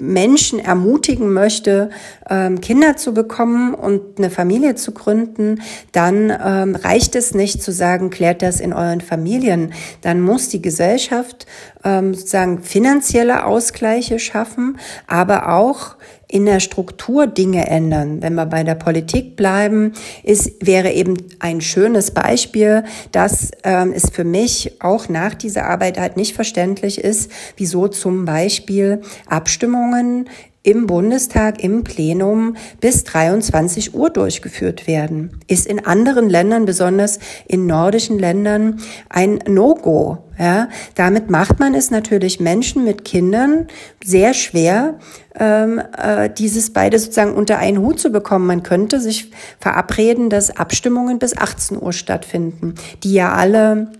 Menschen 0.00 0.58
ermutigen 0.58 1.32
möchte, 1.32 1.90
ähm, 2.30 2.60
Kinder 2.60 2.96
zu 2.96 3.12
bekommen 3.12 3.74
und 3.74 4.18
eine 4.18 4.30
Familie 4.30 4.74
zu 4.76 4.92
gründen, 4.92 5.60
dann 5.92 6.32
ähm, 6.44 6.76
reicht 6.76 7.16
es 7.16 7.34
nicht 7.34 7.62
zu 7.62 7.72
sagen, 7.72 8.10
klärt 8.10 8.42
das 8.42 8.60
in 8.60 8.72
euren 8.72 9.00
Familien. 9.00 9.72
Dann 10.02 10.20
muss 10.20 10.48
die 10.48 10.62
Gesellschaft 10.62 11.46
ähm, 11.84 12.14
sozusagen 12.14 12.62
finanzielle 12.62 13.44
Ausgleiche 13.44 14.18
schaffen, 14.18 14.78
aber 15.06 15.52
auch 15.52 15.96
in 16.32 16.46
der 16.46 16.60
Struktur 16.60 17.26
Dinge 17.26 17.68
ändern. 17.68 18.22
Wenn 18.22 18.34
wir 18.34 18.46
bei 18.46 18.64
der 18.64 18.74
Politik 18.74 19.36
bleiben, 19.36 19.92
ist, 20.22 20.66
wäre 20.66 20.90
eben 20.90 21.18
ein 21.40 21.60
schönes 21.60 22.10
Beispiel, 22.10 22.84
dass 23.12 23.50
ähm, 23.64 23.92
es 23.94 24.08
für 24.08 24.24
mich 24.24 24.80
auch 24.80 25.10
nach 25.10 25.34
dieser 25.34 25.66
Arbeit 25.66 25.98
halt 25.98 26.16
nicht 26.16 26.34
verständlich 26.34 26.98
ist, 26.98 27.30
wieso 27.58 27.86
zum 27.86 28.24
Beispiel 28.24 29.02
Abstimmungen 29.26 30.26
im 30.62 30.86
Bundestag 30.86 31.62
im 31.62 31.82
Plenum 31.82 32.56
bis 32.80 33.04
23 33.04 33.94
Uhr 33.94 34.10
durchgeführt 34.10 34.86
werden. 34.86 35.40
Ist 35.48 35.66
in 35.66 35.84
anderen 35.84 36.28
Ländern, 36.28 36.64
besonders 36.64 37.18
in 37.46 37.66
nordischen 37.66 38.18
Ländern, 38.18 38.80
ein 39.08 39.40
No-Go. 39.48 40.18
Ja, 40.38 40.68
damit 40.94 41.30
macht 41.30 41.60
man 41.60 41.74
es 41.74 41.90
natürlich 41.90 42.40
Menschen 42.40 42.84
mit 42.84 43.04
Kindern 43.04 43.66
sehr 44.02 44.34
schwer, 44.34 44.98
ähm, 45.38 45.80
äh, 45.96 46.30
dieses 46.30 46.72
beide 46.72 46.98
sozusagen 46.98 47.34
unter 47.34 47.58
einen 47.58 47.78
Hut 47.78 48.00
zu 48.00 48.10
bekommen. 48.10 48.46
Man 48.46 48.62
könnte 48.62 48.98
sich 48.98 49.30
verabreden, 49.60 50.30
dass 50.30 50.56
Abstimmungen 50.56 51.18
bis 51.18 51.36
18 51.36 51.80
Uhr 51.80 51.92
stattfinden, 51.92 52.74
die 53.02 53.12
ja 53.12 53.32
alle 53.32 53.92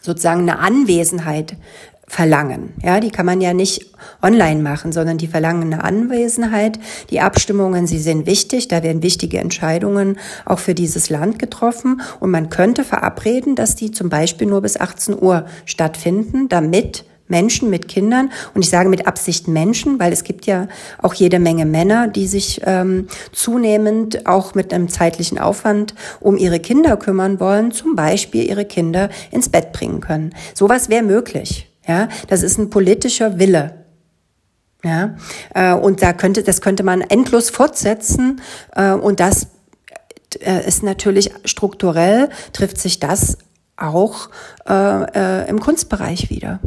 sozusagen 0.00 0.42
eine 0.42 0.58
Anwesenheit 0.60 1.56
verlangen. 2.10 2.74
Ja, 2.82 2.98
die 2.98 3.12
kann 3.12 3.24
man 3.24 3.40
ja 3.40 3.54
nicht 3.54 3.86
online 4.20 4.60
machen, 4.62 4.90
sondern 4.90 5.16
die 5.16 5.28
verlangen 5.28 5.72
eine 5.72 5.84
Anwesenheit. 5.84 6.80
Die 7.10 7.20
Abstimmungen, 7.20 7.86
sie 7.86 8.00
sind 8.00 8.26
wichtig. 8.26 8.66
Da 8.66 8.82
werden 8.82 9.04
wichtige 9.04 9.38
Entscheidungen 9.38 10.18
auch 10.44 10.58
für 10.58 10.74
dieses 10.74 11.08
Land 11.08 11.38
getroffen. 11.38 12.02
Und 12.18 12.32
man 12.32 12.50
könnte 12.50 12.82
verabreden, 12.82 13.54
dass 13.54 13.76
die 13.76 13.92
zum 13.92 14.08
Beispiel 14.08 14.48
nur 14.48 14.60
bis 14.60 14.76
18 14.76 15.22
Uhr 15.22 15.46
stattfinden, 15.66 16.48
damit 16.48 17.04
Menschen 17.28 17.70
mit 17.70 17.86
Kindern 17.86 18.32
und 18.54 18.62
ich 18.62 18.70
sage 18.70 18.88
mit 18.88 19.06
Absicht 19.06 19.46
Menschen, 19.46 20.00
weil 20.00 20.12
es 20.12 20.24
gibt 20.24 20.46
ja 20.46 20.66
auch 21.00 21.14
jede 21.14 21.38
Menge 21.38 21.64
Männer, 21.64 22.08
die 22.08 22.26
sich 22.26 22.60
ähm, 22.64 23.06
zunehmend 23.30 24.26
auch 24.26 24.56
mit 24.56 24.74
einem 24.74 24.88
zeitlichen 24.88 25.38
Aufwand 25.38 25.94
um 26.18 26.36
ihre 26.36 26.58
Kinder 26.58 26.96
kümmern 26.96 27.38
wollen, 27.38 27.70
zum 27.70 27.94
Beispiel 27.94 28.48
ihre 28.48 28.64
Kinder 28.64 29.10
ins 29.30 29.48
Bett 29.48 29.70
bringen 29.70 30.00
können. 30.00 30.34
Sowas 30.54 30.88
wäre 30.88 31.04
möglich. 31.04 31.69
Ja, 31.90 32.08
das 32.28 32.44
ist 32.44 32.56
ein 32.56 32.70
politischer 32.70 33.40
Wille. 33.40 33.84
Ja, 34.84 35.16
äh, 35.56 35.74
und 35.74 36.02
da 36.02 36.12
könnte, 36.12 36.44
das 36.44 36.60
könnte 36.60 36.84
man 36.84 37.00
endlos 37.00 37.50
fortsetzen. 37.50 38.40
Äh, 38.76 38.92
und 38.92 39.18
das 39.18 39.48
äh, 40.38 40.64
ist 40.64 40.84
natürlich 40.84 41.32
strukturell, 41.44 42.30
trifft 42.52 42.78
sich 42.78 43.00
das 43.00 43.38
auch 43.76 44.28
im 44.66 45.58
Kunstbereich 45.58 46.28
wieder. 46.28 46.60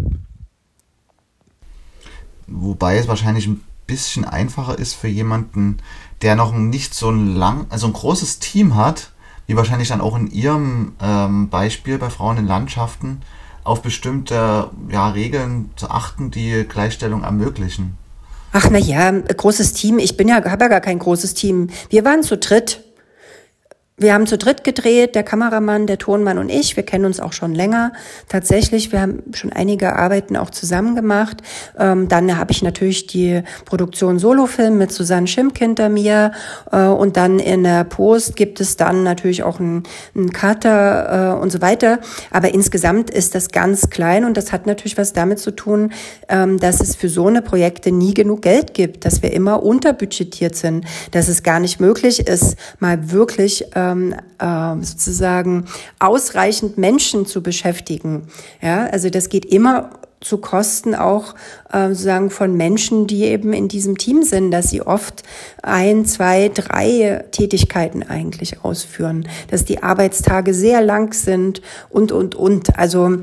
Wobei 2.47 2.97
es 2.97 3.07
wahrscheinlich 3.07 3.45
ein 3.45 3.63
bisschen 3.85 4.25
einfacher 4.25 4.77
ist 4.79 4.95
für 4.95 5.07
jemanden, 5.07 5.77
der 6.23 6.35
noch 6.35 6.51
nicht 6.51 6.95
so 6.95 7.11
ein 7.11 7.35
lang, 7.35 7.67
also 7.69 7.85
ein 7.85 7.93
großes 7.93 8.39
Team 8.39 8.75
hat, 8.75 9.11
wie 9.45 9.55
wahrscheinlich 9.55 9.89
dann 9.89 10.01
auch 10.01 10.17
in 10.17 10.27
Ihrem 10.31 10.95
ähm, 10.99 11.49
Beispiel 11.49 11.99
bei 11.99 12.09
Frauen 12.09 12.37
in 12.39 12.47
Landschaften, 12.47 13.21
auf 13.63 13.81
bestimmte 13.81 14.69
ja, 14.89 15.09
Regeln 15.09 15.71
zu 15.75 15.89
achten, 15.89 16.31
die 16.31 16.65
Gleichstellung 16.67 17.23
ermöglichen. 17.23 17.97
Ach 18.51 18.69
na 18.69 18.77
ja, 18.77 19.11
großes 19.11 19.73
Team. 19.73 19.97
Ich 19.97 20.15
bin 20.15 20.27
ja, 20.27 20.35
habe 20.35 20.63
ja 20.63 20.69
gar 20.69 20.81
kein 20.81 20.99
großes 20.99 21.33
Team. 21.33 21.69
Wir 21.89 22.05
waren 22.05 22.21
zu 22.23 22.37
dritt. 22.37 22.83
Wir 23.95 24.15
haben 24.15 24.25
zu 24.25 24.39
dritt 24.39 24.63
gedreht, 24.63 25.13
der 25.13 25.21
Kameramann, 25.21 25.85
der 25.85 25.99
Tonmann 25.99 26.39
und 26.39 26.49
ich. 26.49 26.75
Wir 26.75 26.83
kennen 26.83 27.05
uns 27.05 27.19
auch 27.19 27.31
schon 27.31 27.53
länger. 27.53 27.93
Tatsächlich, 28.27 28.91
wir 28.91 28.99
haben 28.99 29.21
schon 29.35 29.53
einige 29.53 29.95
Arbeiten 29.95 30.35
auch 30.35 30.49
zusammen 30.49 30.95
gemacht. 30.95 31.43
Ähm, 31.77 32.07
dann 32.07 32.35
habe 32.35 32.51
ich 32.51 32.63
natürlich 32.63 33.05
die 33.05 33.43
Produktion 33.65 34.17
Solofilm 34.17 34.79
mit 34.79 34.91
Susanne 34.91 35.27
Schimpk 35.27 35.59
hinter 35.59 35.89
mir. 35.89 36.31
Äh, 36.71 36.87
und 36.87 37.17
dann 37.17 37.37
in 37.37 37.63
der 37.63 37.83
Post 37.83 38.35
gibt 38.35 38.59
es 38.61 38.77
dann 38.77 39.03
natürlich 39.03 39.43
auch 39.43 39.59
einen, 39.59 39.83
einen 40.15 40.33
Cutter 40.33 41.35
äh, 41.35 41.39
und 41.39 41.51
so 41.51 41.61
weiter. 41.61 41.99
Aber 42.31 42.51
insgesamt 42.51 43.11
ist 43.11 43.35
das 43.35 43.49
ganz 43.49 43.91
klein 43.91 44.25
und 44.25 44.37
das 44.37 44.51
hat 44.51 44.65
natürlich 44.65 44.97
was 44.97 45.13
damit 45.13 45.37
zu 45.37 45.51
tun, 45.51 45.93
ähm, 46.29 46.59
dass 46.59 46.81
es 46.81 46.95
für 46.95 47.09
so 47.09 47.27
eine 47.27 47.43
Projekte 47.43 47.91
nie 47.91 48.15
genug 48.15 48.41
Geld 48.41 48.73
gibt, 48.73 49.05
dass 49.05 49.21
wir 49.21 49.31
immer 49.33 49.61
unterbudgetiert 49.61 50.55
sind, 50.55 50.83
dass 51.11 51.27
es 51.27 51.43
gar 51.43 51.59
nicht 51.59 51.79
möglich 51.79 52.27
ist, 52.27 52.55
mal 52.79 53.11
wirklich 53.11 53.67
äh, 53.75 53.82
ähm, 53.91 54.15
äh, 54.39 54.83
sozusagen 54.83 55.65
ausreichend 55.99 56.77
Menschen 56.77 57.25
zu 57.25 57.41
beschäftigen. 57.41 58.27
Ja, 58.61 58.85
also 58.85 59.09
das 59.09 59.29
geht 59.29 59.45
immer 59.45 59.91
zu 60.23 60.37
Kosten 60.37 60.95
auch 60.95 61.35
äh, 61.71 61.89
sozusagen 61.89 62.29
von 62.29 62.55
Menschen, 62.55 63.07
die 63.07 63.25
eben 63.25 63.53
in 63.53 63.67
diesem 63.67 63.97
Team 63.97 64.23
sind, 64.23 64.51
dass 64.51 64.69
sie 64.69 64.81
oft 64.81 65.23
ein, 65.61 66.05
zwei, 66.05 66.49
drei 66.49 67.25
Tätigkeiten 67.31 68.03
eigentlich 68.03 68.63
ausführen, 68.63 69.27
dass 69.49 69.65
die 69.65 69.83
Arbeitstage 69.83 70.53
sehr 70.53 70.81
lang 70.81 71.13
sind 71.13 71.61
und, 71.89 72.11
und, 72.11 72.35
und. 72.35 72.77
Also 72.77 73.17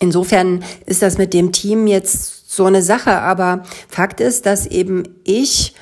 insofern 0.00 0.64
ist 0.86 1.02
das 1.02 1.18
mit 1.18 1.32
dem 1.32 1.52
Team 1.52 1.86
jetzt 1.86 2.50
so 2.50 2.64
eine 2.64 2.82
Sache, 2.82 3.20
aber 3.20 3.62
Fakt 3.88 4.20
ist, 4.20 4.46
dass 4.46 4.66
eben 4.66 5.04
ich 5.24 5.74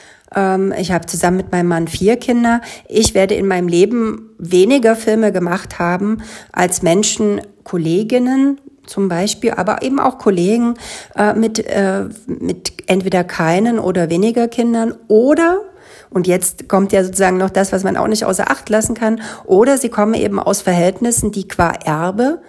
ich 0.77 0.93
habe 0.93 1.07
zusammen 1.07 1.39
mit 1.39 1.51
meinem 1.51 1.69
Mann 1.69 1.89
vier 1.89 2.17
Kinder. 2.17 2.61
Ich 2.89 3.15
werde 3.15 3.35
in 3.35 3.47
meinem 3.47 3.69
Leben 3.69 4.31
weniger 4.39 4.95
Filme 4.95 5.33
gemacht 5.33 5.79
haben 5.79 6.19
als 6.53 6.83
Menschen, 6.83 7.41
Kolleginnen 7.65 8.61
zum 8.87 9.09
Beispiel, 9.09 9.53
aber 9.53 9.83
eben 9.83 9.99
auch 9.99 10.19
Kollegen 10.19 10.75
äh, 11.17 11.33
mit, 11.33 11.59
äh, 11.67 12.05
mit 12.27 12.73
entweder 12.87 13.25
keinen 13.25 13.79
oder 13.79 14.11
weniger 14.11 14.47
Kindern 14.47 14.95
oder 15.09 15.63
und 16.11 16.27
jetzt 16.27 16.69
kommt 16.69 16.93
ja 16.93 17.03
sozusagen 17.03 17.37
noch 17.37 17.51
das, 17.51 17.73
was 17.73 17.83
man 17.85 17.97
auch 17.97 18.07
nicht 18.07 18.25
außer 18.25 18.51
Acht 18.51 18.69
lassen 18.69 18.95
kann. 18.95 19.21
Oder 19.45 19.77
sie 19.77 19.89
kommen 19.89 20.15
eben 20.15 20.39
aus 20.39 20.63
Verhältnissen, 20.63 21.33
die 21.33 21.49
qua 21.49 21.73
Erbe, 21.85 22.41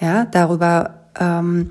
ja, 0.00 0.26
darüber 0.26 1.07
ähm, 1.18 1.70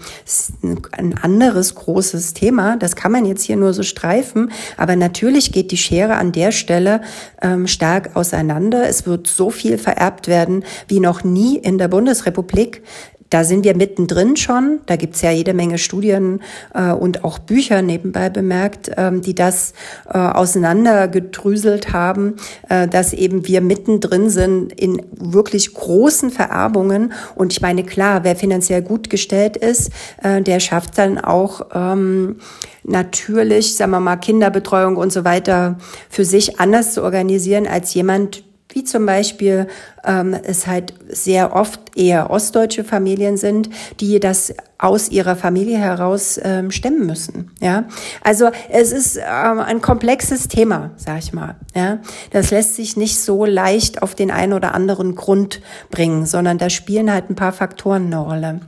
ein 0.92 1.18
anderes 1.18 1.76
großes 1.76 2.34
Thema. 2.34 2.78
Das 2.78 2.96
kann 2.96 3.12
man 3.12 3.26
jetzt 3.26 3.44
hier 3.44 3.56
nur 3.56 3.74
so 3.74 3.84
streifen. 3.84 4.52
Aber 4.78 4.96
natürlich 4.96 5.52
geht 5.52 5.72
die 5.72 5.78
Schere 5.78 6.16
an 6.16 6.32
der 6.32 6.52
Stelle 6.52 7.02
ähm, 7.42 7.68
stark 7.68 8.16
auseinander. 8.16 8.88
Es 8.88 9.06
wird 9.06 9.28
so 9.28 9.50
viel 9.50 9.78
vererbt 9.78 10.28
werden 10.28 10.64
wie 10.88 11.00
noch 11.00 11.24
nie 11.24 11.58
in 11.58 11.78
der 11.78 11.88
Bundesrepublik 11.88 12.84
da 13.30 13.44
sind 13.44 13.64
wir 13.64 13.76
mittendrin 13.76 14.38
schon. 14.38 14.80
Da 14.86 14.96
gibt's 14.96 15.22
ja 15.22 15.32
jede 15.32 15.54
Menge 15.54 15.78
Studien 15.78 16.42
äh, 16.74 16.92
und 16.92 17.24
auch 17.24 17.40
Bücher 17.40 17.82
nebenbei 17.82 18.30
bemerkt, 18.30 18.92
ähm, 18.98 19.22
die 19.22 19.36
das 19.36 19.74
äh, 20.10 20.18
auseinandergedrüselt 20.18 21.94
haben, 21.94 22.36
äh, 22.70 22.88
dass 22.88 23.14
eben 23.14 23.48
wir 23.48 23.62
mittendrin 23.62 24.30
sind 24.30 24.74
in 24.74 25.02
wirklich 25.12 25.74
großen 25.74 26.30
Vererbungen. 26.30 27.14
Und 27.36 27.54
ich 27.54 27.62
meine, 27.62 27.84
klar, 27.84 28.24
wer 28.24 28.36
finanziell 28.36 28.82
gut 28.82 29.10
gestellt 29.10 29.58
ist, 29.58 29.92
äh, 30.24 30.42
der 30.42 30.60
schafft 30.60 30.98
dann 30.98 31.18
auch 31.18 31.68
ähm, 31.74 32.38
natürlich, 32.84 33.76
sagen 33.76 33.92
wir 33.92 34.00
mal, 34.00 34.16
Kinderbetreuung 34.16 34.96
und 34.96 35.12
so 35.12 35.26
weiter 35.26 35.78
für 36.10 36.26
sich 36.26 36.60
anders 36.60 36.94
zu 36.94 37.04
organisieren 37.04 37.68
als 37.68 37.94
jemand, 37.94 38.44
wie 38.70 38.84
zum 38.84 39.06
Beispiel 39.06 39.68
ähm, 40.04 40.34
es 40.34 40.68
halt 40.68 40.94
sehr 41.10 41.56
oft 41.56 41.80
eher 41.96 42.30
ostdeutsche 42.30 42.84
Familien 42.84 43.38
sind, 43.38 43.70
die 44.00 44.20
das 44.20 44.54
aus 44.78 45.10
ihrer 45.10 45.36
Familie 45.36 45.78
heraus 45.78 46.40
ähm, 46.44 46.70
stemmen 46.72 47.06
müssen. 47.06 47.52
Ja, 47.62 47.86
also 48.22 48.50
es 48.70 48.92
ist 48.92 49.18
ähm, 49.18 49.60
ein 49.60 49.82
komplexes 49.82 50.48
Thema, 50.48 50.92
sag 50.98 51.20
ich 51.20 51.34
mal. 51.34 51.56
Ja, 51.76 52.00
das 52.32 52.52
lässt 52.52 52.76
sich 52.76 52.98
nicht 52.98 53.20
so 53.20 53.46
leicht 53.46 54.02
auf 54.02 54.16
den 54.16 54.32
einen 54.32 54.54
oder 54.54 54.76
anderen 54.76 55.16
Grund 55.16 55.62
bringen, 55.90 56.26
sondern 56.26 56.58
da 56.58 56.70
spielen 56.70 57.12
halt 57.12 57.30
ein 57.30 57.36
paar 57.36 57.54
Faktoren 57.54 58.08
eine 58.08 58.20
Rolle. 58.20 58.60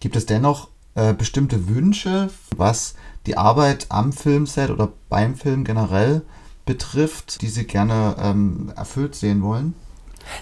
Gibt 0.00 0.16
es 0.16 0.26
dennoch 0.26 0.68
äh, 0.94 1.12
bestimmte 1.12 1.68
Wünsche, 1.68 2.30
was 2.56 2.94
die 3.26 3.36
Arbeit 3.36 3.86
am 3.90 4.12
Filmset 4.12 4.70
oder 4.70 4.90
beim 5.08 5.34
Film 5.34 5.64
generell 5.64 6.22
betrifft, 6.66 7.42
die 7.42 7.48
Sie 7.48 7.66
gerne 7.66 8.16
ähm, 8.22 8.72
erfüllt 8.76 9.14
sehen 9.14 9.42
wollen? 9.42 9.74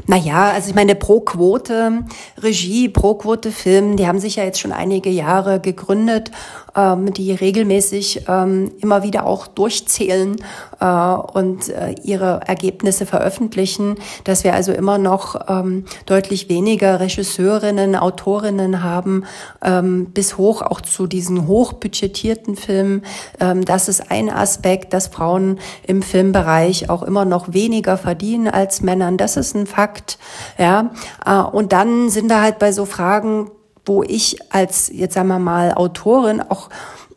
Naja, 0.07 0.51
also 0.51 0.69
ich 0.69 0.75
meine, 0.75 0.95
pro 0.95 1.21
Quote 1.21 2.05
Regie, 2.39 2.89
pro 2.89 3.15
Quote 3.15 3.53
Film, 3.53 3.97
die 3.97 4.07
haben 4.07 4.19
sich 4.19 4.37
ja 4.37 4.45
jetzt 4.45 4.61
schon 4.61 4.73
einige 4.73 5.11
Jahre 5.11 5.61
gegründet 5.61 6.31
ähm, 6.77 7.13
die 7.13 7.33
regelmäßig 7.33 8.25
ähm, 8.29 8.71
immer 8.81 9.03
wieder 9.03 9.27
auch 9.27 9.47
durchzählen 9.47 10.37
äh, 10.81 10.85
und 10.85 11.69
äh, 11.69 11.95
ihre 12.03 12.41
Ergebnisse 12.47 13.07
veröffentlichen, 13.07 13.97
dass 14.25 14.45
wir 14.45 14.55
also 14.55 14.73
immer 14.73 14.99
noch 14.99 15.49
ähm, 15.49 15.85
deutlich 16.07 16.49
weniger 16.49 17.01
Regisseurinnen, 17.01 17.97
Autorinnen 17.97 18.83
haben, 18.83 19.25
ähm, 19.63 20.07
bis 20.07 20.39
hoch 20.39 20.63
auch 20.63 20.81
zu 20.81 21.07
diesen 21.07 21.47
hochbudgetierten 21.47 22.57
Filmen. 22.57 23.03
Ähm, 23.41 23.65
das 23.65 23.89
ist 23.89 24.11
ein 24.11 24.31
Aspekt, 24.31 24.93
dass 24.93 25.09
Frauen 25.09 25.59
im 25.87 26.03
Filmbereich 26.03 26.91
auch 26.91 27.03
immer 27.03 27.25
noch 27.25 27.53
weniger 27.53 27.97
verdienen 27.99 28.49
als 28.49 28.83
Männern. 28.83 29.17
Das 29.17 29.37
ist 29.37 29.55
ein 29.55 29.67
Fakt. 29.67 30.19
Ja, 30.59 30.91
äh, 31.25 31.35
und 31.35 31.73
dann 31.73 32.11
sind 32.11 32.31
da 32.31 32.43
halt 32.43 32.59
bei 32.59 32.73
so 32.73 32.85
Fragen 32.85 33.51
wo 33.89 34.03
ich 34.03 34.37
als, 34.53 34.91
jetzt 34.93 35.15
sagen 35.15 35.29
wir 35.29 35.39
mal, 35.39 35.73
Autorin 35.75 36.41
auch 36.41 36.69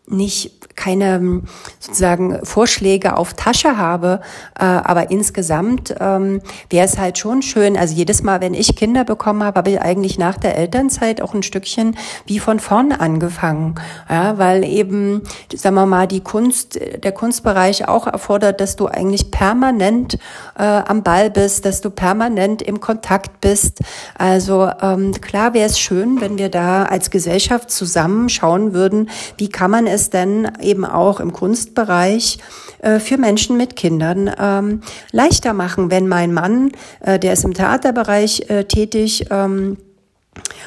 nicht 0.08 0.61
keine 0.76 1.42
sozusagen 1.80 2.46
Vorschläge 2.46 3.18
auf 3.18 3.34
Tasche 3.34 3.78
habe, 3.78 4.22
äh, 4.60 4.64
aber 4.64 5.12
insgesamt 5.12 5.96
ähm, 6.00 6.42
wäre 6.70 6.86
es 6.86 6.98
halt 6.98 7.18
schon 7.18 7.42
schön. 7.42 7.78
Also 7.78 7.96
jedes 7.96 8.24
Mal, 8.24 8.42
wenn 8.42 8.54
ich 8.54 8.76
Kinder 8.76 9.04
bekommen 9.04 9.44
habe, 9.44 9.60
habe 9.60 9.72
ich 9.72 9.82
eigentlich 9.82 10.18
nach 10.18 10.38
der 10.38 10.58
Elternzeit 10.58 11.22
auch 11.22 11.34
ein 11.34 11.44
Stückchen 11.44 11.98
wie 12.26 12.40
von 12.40 12.60
vorne 12.60 13.00
angefangen, 13.00 13.76
ja, 14.10 14.38
weil 14.38 14.64
eben, 14.64 15.24
sagen 15.54 15.76
wir 15.76 15.86
mal, 15.86 16.08
die 16.08 16.22
Kunst, 16.22 16.80
der 17.04 17.12
Kunstbereich 17.12 17.88
auch 17.88 18.08
erfordert, 18.08 18.62
dass 18.62 18.76
du 18.76 18.88
eigentlich 18.88 19.32
permanent 19.32 20.18
äh, 20.58 20.64
am 20.64 21.04
Ball 21.04 21.30
bist, 21.30 21.66
dass 21.66 21.82
du 21.82 21.90
permanent 21.90 22.62
im 22.62 22.80
Kontakt 22.80 23.42
bist. 23.42 23.80
Also 24.18 24.70
ähm, 24.82 25.14
klar 25.22 25.54
wäre 25.54 25.68
es 25.68 25.80
schön, 25.80 26.22
wenn 26.22 26.38
wir 26.38 26.50
da 26.50 26.84
als 26.84 27.10
Gesellschaft 27.10 27.72
zusammen 27.72 28.30
schauen 28.30 28.74
würden, 28.74 29.10
wie 29.38 29.50
kann 29.50 29.72
man 29.72 29.88
es 29.88 30.10
denn 30.10 30.52
eben 30.62 30.86
auch 30.86 31.19
im 31.19 31.34
Kunstbereich 31.34 32.39
äh, 32.82 33.00
für 33.00 33.17
Menschen 33.17 33.58
mit 33.58 33.76
Kindern 33.76 34.32
ähm, 34.39 34.82
leichter 35.12 35.54
machen, 35.54 35.91
wenn 35.91 36.08
mein 36.08 36.34
Mann, 36.34 36.71
äh, 37.02 37.19
der 37.19 37.34
ist 37.34 37.45
im 37.45 37.54
Theaterbereich 37.54 38.50
äh, 38.50 38.63
tätig, 38.65 39.28
ähm, 39.30 39.78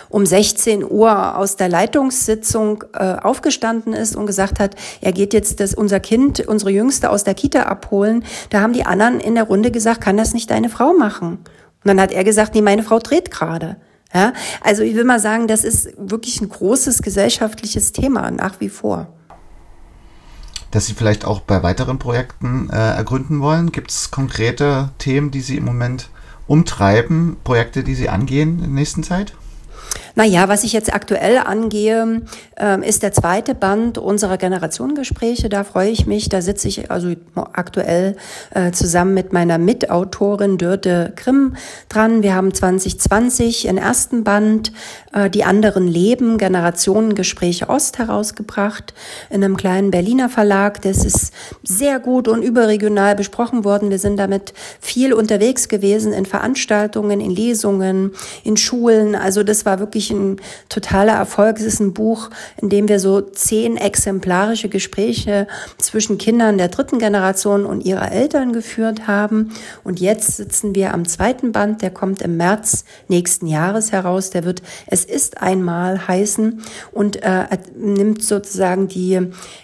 um 0.09 0.26
16 0.26 0.85
Uhr 0.88 1.37
aus 1.37 1.57
der 1.57 1.68
Leitungssitzung 1.68 2.85
äh, 2.92 3.16
aufgestanden 3.16 3.94
ist 3.94 4.14
und 4.14 4.26
gesagt 4.26 4.61
hat, 4.61 4.76
er 5.00 5.12
geht 5.12 5.33
jetzt 5.33 5.61
das, 5.61 5.74
unser 5.74 6.00
Kind, 6.00 6.46
unsere 6.46 6.70
Jüngste 6.70 7.11
aus 7.11 7.24
der 7.24 7.35
Kita 7.35 7.62
abholen. 7.62 8.24
Da 8.50 8.61
haben 8.61 8.74
die 8.74 8.85
anderen 8.85 9.20
in 9.20 9.35
der 9.35 9.44
Runde 9.44 9.70
gesagt, 9.70 10.02
kann 10.02 10.16
das 10.16 10.35
nicht 10.35 10.50
deine 10.50 10.68
Frau 10.68 10.92
machen? 10.92 11.38
Und 11.85 11.88
dann 11.88 12.00
hat 12.00 12.12
er 12.12 12.24
gesagt, 12.24 12.54
nee, 12.54 12.62
meine 12.62 12.83
Frau 12.83 12.98
dreht 12.98 13.30
gerade. 13.30 13.76
Ja, 14.14 14.33
also 14.62 14.83
ich 14.83 14.94
will 14.94 15.04
mal 15.04 15.18
sagen, 15.18 15.48
das 15.48 15.64
ist 15.64 15.88
wirklich 15.96 16.40
ein 16.40 16.48
großes 16.48 17.02
gesellschaftliches 17.02 17.90
Thema 17.90 18.30
nach 18.30 18.61
wie 18.61 18.68
vor. 18.68 19.09
Dass 20.75 20.87
Sie 20.87 20.95
vielleicht 20.95 21.25
auch 21.25 21.39
bei 21.39 21.63
weiteren 21.63 22.01
Projekten 22.01 22.69
äh, 22.69 22.75
ergründen 22.75 23.41
wollen? 23.41 23.71
Gibt 23.71 23.93
es 23.93 24.11
konkrete 24.11 24.91
Themen, 24.99 25.31
die 25.31 25.41
Sie 25.41 25.57
im 25.57 25.65
Moment 25.65 26.09
umtreiben, 26.49 27.37
Projekte, 27.45 27.85
die 27.85 27.95
Sie 27.95 28.09
angehen 28.09 28.55
in 28.55 28.59
der 28.59 28.69
nächsten 28.71 29.05
Zeit? 29.05 29.35
Naja, 30.16 30.48
was 30.48 30.62
ich 30.62 30.72
jetzt 30.72 30.94
aktuell 30.94 31.38
angehe, 31.38 32.22
ähm, 32.57 32.83
ist 32.85 33.03
der 33.03 33.12
zweite 33.12 33.55
Band 33.55 33.98
unserer 33.98 34.37
Generationengespräche. 34.37 35.48
Da 35.48 35.64
freue 35.64 35.90
ich 35.90 36.07
mich. 36.07 36.29
Da 36.29 36.40
sitze 36.40 36.68
ich 36.68 36.90
also 36.90 37.14
aktuell 37.53 38.16
äh, 38.55 38.70
zusammen 38.70 39.14
mit 39.14 39.33
meiner 39.33 39.59
Mitautorin 39.59 40.57
Dörte 40.57 41.12
Grimm 41.16 41.57
dran. 41.88 42.22
Wir 42.22 42.37
haben 42.37 42.55
2020 42.55 43.66
im 43.66 43.77
ersten 43.77 44.22
Band 44.22 44.72
äh, 45.12 45.29
Die 45.29 45.42
anderen 45.42 45.88
Leben, 45.88 46.38
Generationengespräche 46.38 47.68
Ost 47.68 47.98
herausgebracht 47.98 48.94
in 49.31 49.42
einem 49.42 49.57
kleinen 49.57 49.90
Berliner 49.90 50.29
Verlag. 50.29 50.81
Das 50.83 51.05
ist 51.05 51.33
sehr 51.64 51.98
gut 51.98 52.29
und 52.29 52.42
überregional 52.42 53.16
besprochen 53.16 53.64
worden. 53.64 53.90
Wir 53.90 53.98
sind 53.98 54.16
damit 54.16 54.55
viel 54.81 55.12
unterwegs 55.12 55.68
gewesen 55.68 56.12
in 56.12 56.24
Veranstaltungen, 56.24 57.20
in 57.20 57.33
Lesungen, 57.33 58.12
in 58.44 58.57
Schulen. 58.57 59.16
Also 59.16 59.42
das 59.42 59.66
war 59.66 59.81
wirklich 59.81 60.04
ein 60.11 60.40
totaler 60.69 61.14
Erfolg. 61.14 61.59
Es 61.59 61.64
ist 61.64 61.81
ein 61.81 61.95
Buch, 61.95 62.31
in 62.61 62.69
dem 62.69 62.88
wir 62.88 63.01
so 63.01 63.21
zehn 63.21 63.77
exemplarische 63.77 64.69
Gespräche 64.69 65.47
zwischen 65.79 66.19
Kindern 66.19 66.59
der 66.59 66.69
dritten 66.69 66.99
Generation 66.99 67.64
und 67.64 67.85
ihrer 67.85 68.12
Eltern 68.12 68.53
geführt 68.53 69.07
haben. 69.07 69.53
Und 69.83 70.01
jetzt 70.01 70.37
sitzen 70.37 70.75
wir 70.75 70.95
am 70.95 71.07
zweiten 71.07 71.53
Band, 71.53 71.83
der 71.83 71.90
kommt 71.90 72.23
im 72.23 72.37
März 72.37 72.85
nächsten 73.09 73.47
Jahres 73.47 73.93
heraus. 73.93 74.31
Der 74.31 74.45
wird 74.45 74.62
Es 74.87 75.05
ist 75.05 75.40
einmal 75.43 76.07
heißen 76.07 76.62
und 76.93 77.23
äh, 77.23 77.45
nimmt 77.77 78.23
sozusagen 78.23 78.88
die 78.88 79.21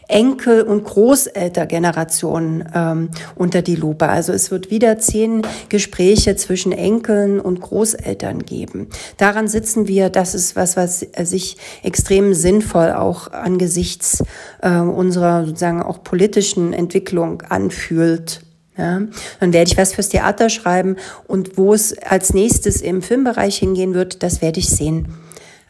Enkel- 0.08 0.62
und 0.62 0.84
Großeltergeneration 0.84 2.64
ähm, 2.74 3.10
unter 3.36 3.62
die 3.62 3.76
Lupe. 3.76 4.08
Also 4.08 4.32
es 4.32 4.50
wird 4.50 4.70
wieder 4.70 4.98
zehn 4.98 5.42
Gespräche 5.68 6.36
zwischen 6.36 6.72
Enkeln 6.72 7.40
und 7.40 7.60
Großeltern 7.60 8.44
geben. 8.44 8.88
Daran 9.16 9.48
sitzen 9.48 9.86
wir, 9.86 10.10
das 10.10 10.29
ist 10.34 10.56
was, 10.56 10.76
was 10.76 11.00
sich 11.00 11.56
extrem 11.82 12.34
sinnvoll 12.34 12.92
auch 12.92 13.32
angesichts 13.32 14.22
äh, 14.62 14.78
unserer 14.78 15.46
sozusagen 15.46 15.82
auch 15.82 16.02
politischen 16.02 16.72
Entwicklung 16.72 17.42
anfühlt. 17.42 18.42
Ja, 18.76 19.02
dann 19.40 19.52
werde 19.52 19.70
ich 19.70 19.76
was 19.76 19.92
fürs 19.92 20.08
Theater 20.08 20.48
schreiben 20.48 20.96
und 21.26 21.58
wo 21.58 21.74
es 21.74 21.98
als 21.98 22.32
nächstes 22.32 22.80
im 22.80 23.02
Filmbereich 23.02 23.58
hingehen 23.58 23.92
wird, 23.94 24.22
das 24.22 24.40
werde 24.40 24.60
ich 24.60 24.70
sehen. 24.70 25.14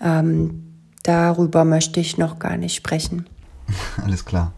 Ähm, 0.00 0.76
darüber 1.02 1.64
möchte 1.64 1.98
ich 1.98 2.18
noch 2.18 2.38
gar 2.38 2.56
nicht 2.56 2.76
sprechen. 2.76 3.26
Alles 4.04 4.24
klar. 4.24 4.52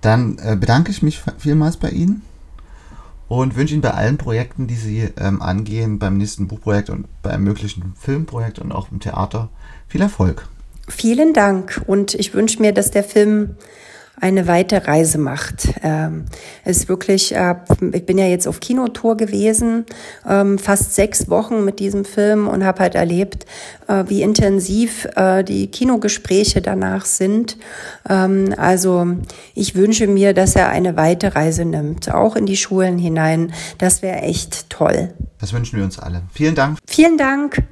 Dann 0.00 0.38
äh, 0.42 0.56
bedanke 0.56 0.90
ich 0.90 1.02
mich 1.02 1.22
vielmals 1.38 1.76
bei 1.76 1.90
Ihnen 1.90 2.22
und 3.30 3.54
wünsche 3.54 3.74
Ihnen 3.74 3.80
bei 3.80 3.92
allen 3.92 4.18
Projekten, 4.18 4.66
die 4.66 4.74
Sie 4.74 5.08
ähm, 5.16 5.40
angehen, 5.40 6.00
beim 6.00 6.16
nächsten 6.16 6.48
Buchprojekt 6.48 6.90
und 6.90 7.06
beim 7.22 7.44
möglichen 7.44 7.94
Filmprojekt 7.96 8.58
und 8.58 8.72
auch 8.72 8.90
im 8.90 8.98
Theater, 8.98 9.50
viel 9.86 10.00
Erfolg. 10.00 10.48
Vielen 10.88 11.32
Dank 11.32 11.80
und 11.86 12.14
ich 12.14 12.34
wünsche 12.34 12.60
mir, 12.60 12.72
dass 12.72 12.90
der 12.90 13.04
Film 13.04 13.54
eine 14.20 14.46
weite 14.46 14.86
Reise 14.86 15.18
macht. 15.18 15.68
Ähm, 15.82 16.26
es 16.64 16.78
ist 16.78 16.88
wirklich, 16.88 17.34
äh, 17.34 17.54
ich 17.92 18.04
bin 18.06 18.18
ja 18.18 18.26
jetzt 18.26 18.46
auf 18.46 18.60
Kinotour 18.60 19.16
gewesen, 19.16 19.86
ähm, 20.28 20.58
fast 20.58 20.94
sechs 20.94 21.28
Wochen 21.30 21.64
mit 21.64 21.80
diesem 21.80 22.04
Film 22.04 22.46
und 22.46 22.64
habe 22.64 22.80
halt 22.80 22.94
erlebt, 22.94 23.46
äh, 23.88 24.04
wie 24.08 24.22
intensiv 24.22 25.08
äh, 25.16 25.42
die 25.42 25.68
Kinogespräche 25.68 26.60
danach 26.60 27.06
sind. 27.06 27.56
Ähm, 28.08 28.54
also 28.56 29.06
ich 29.54 29.74
wünsche 29.74 30.06
mir, 30.06 30.34
dass 30.34 30.54
er 30.54 30.68
eine 30.68 30.96
weite 30.96 31.34
Reise 31.34 31.64
nimmt, 31.64 32.12
auch 32.12 32.36
in 32.36 32.46
die 32.46 32.56
Schulen 32.56 32.98
hinein. 32.98 33.52
Das 33.78 34.02
wäre 34.02 34.20
echt 34.20 34.68
toll. 34.68 35.14
Das 35.40 35.52
wünschen 35.52 35.78
wir 35.78 35.84
uns 35.84 35.98
alle. 35.98 36.22
Vielen 36.32 36.54
Dank. 36.54 36.78
Vielen 36.86 37.16
Dank. 37.16 37.62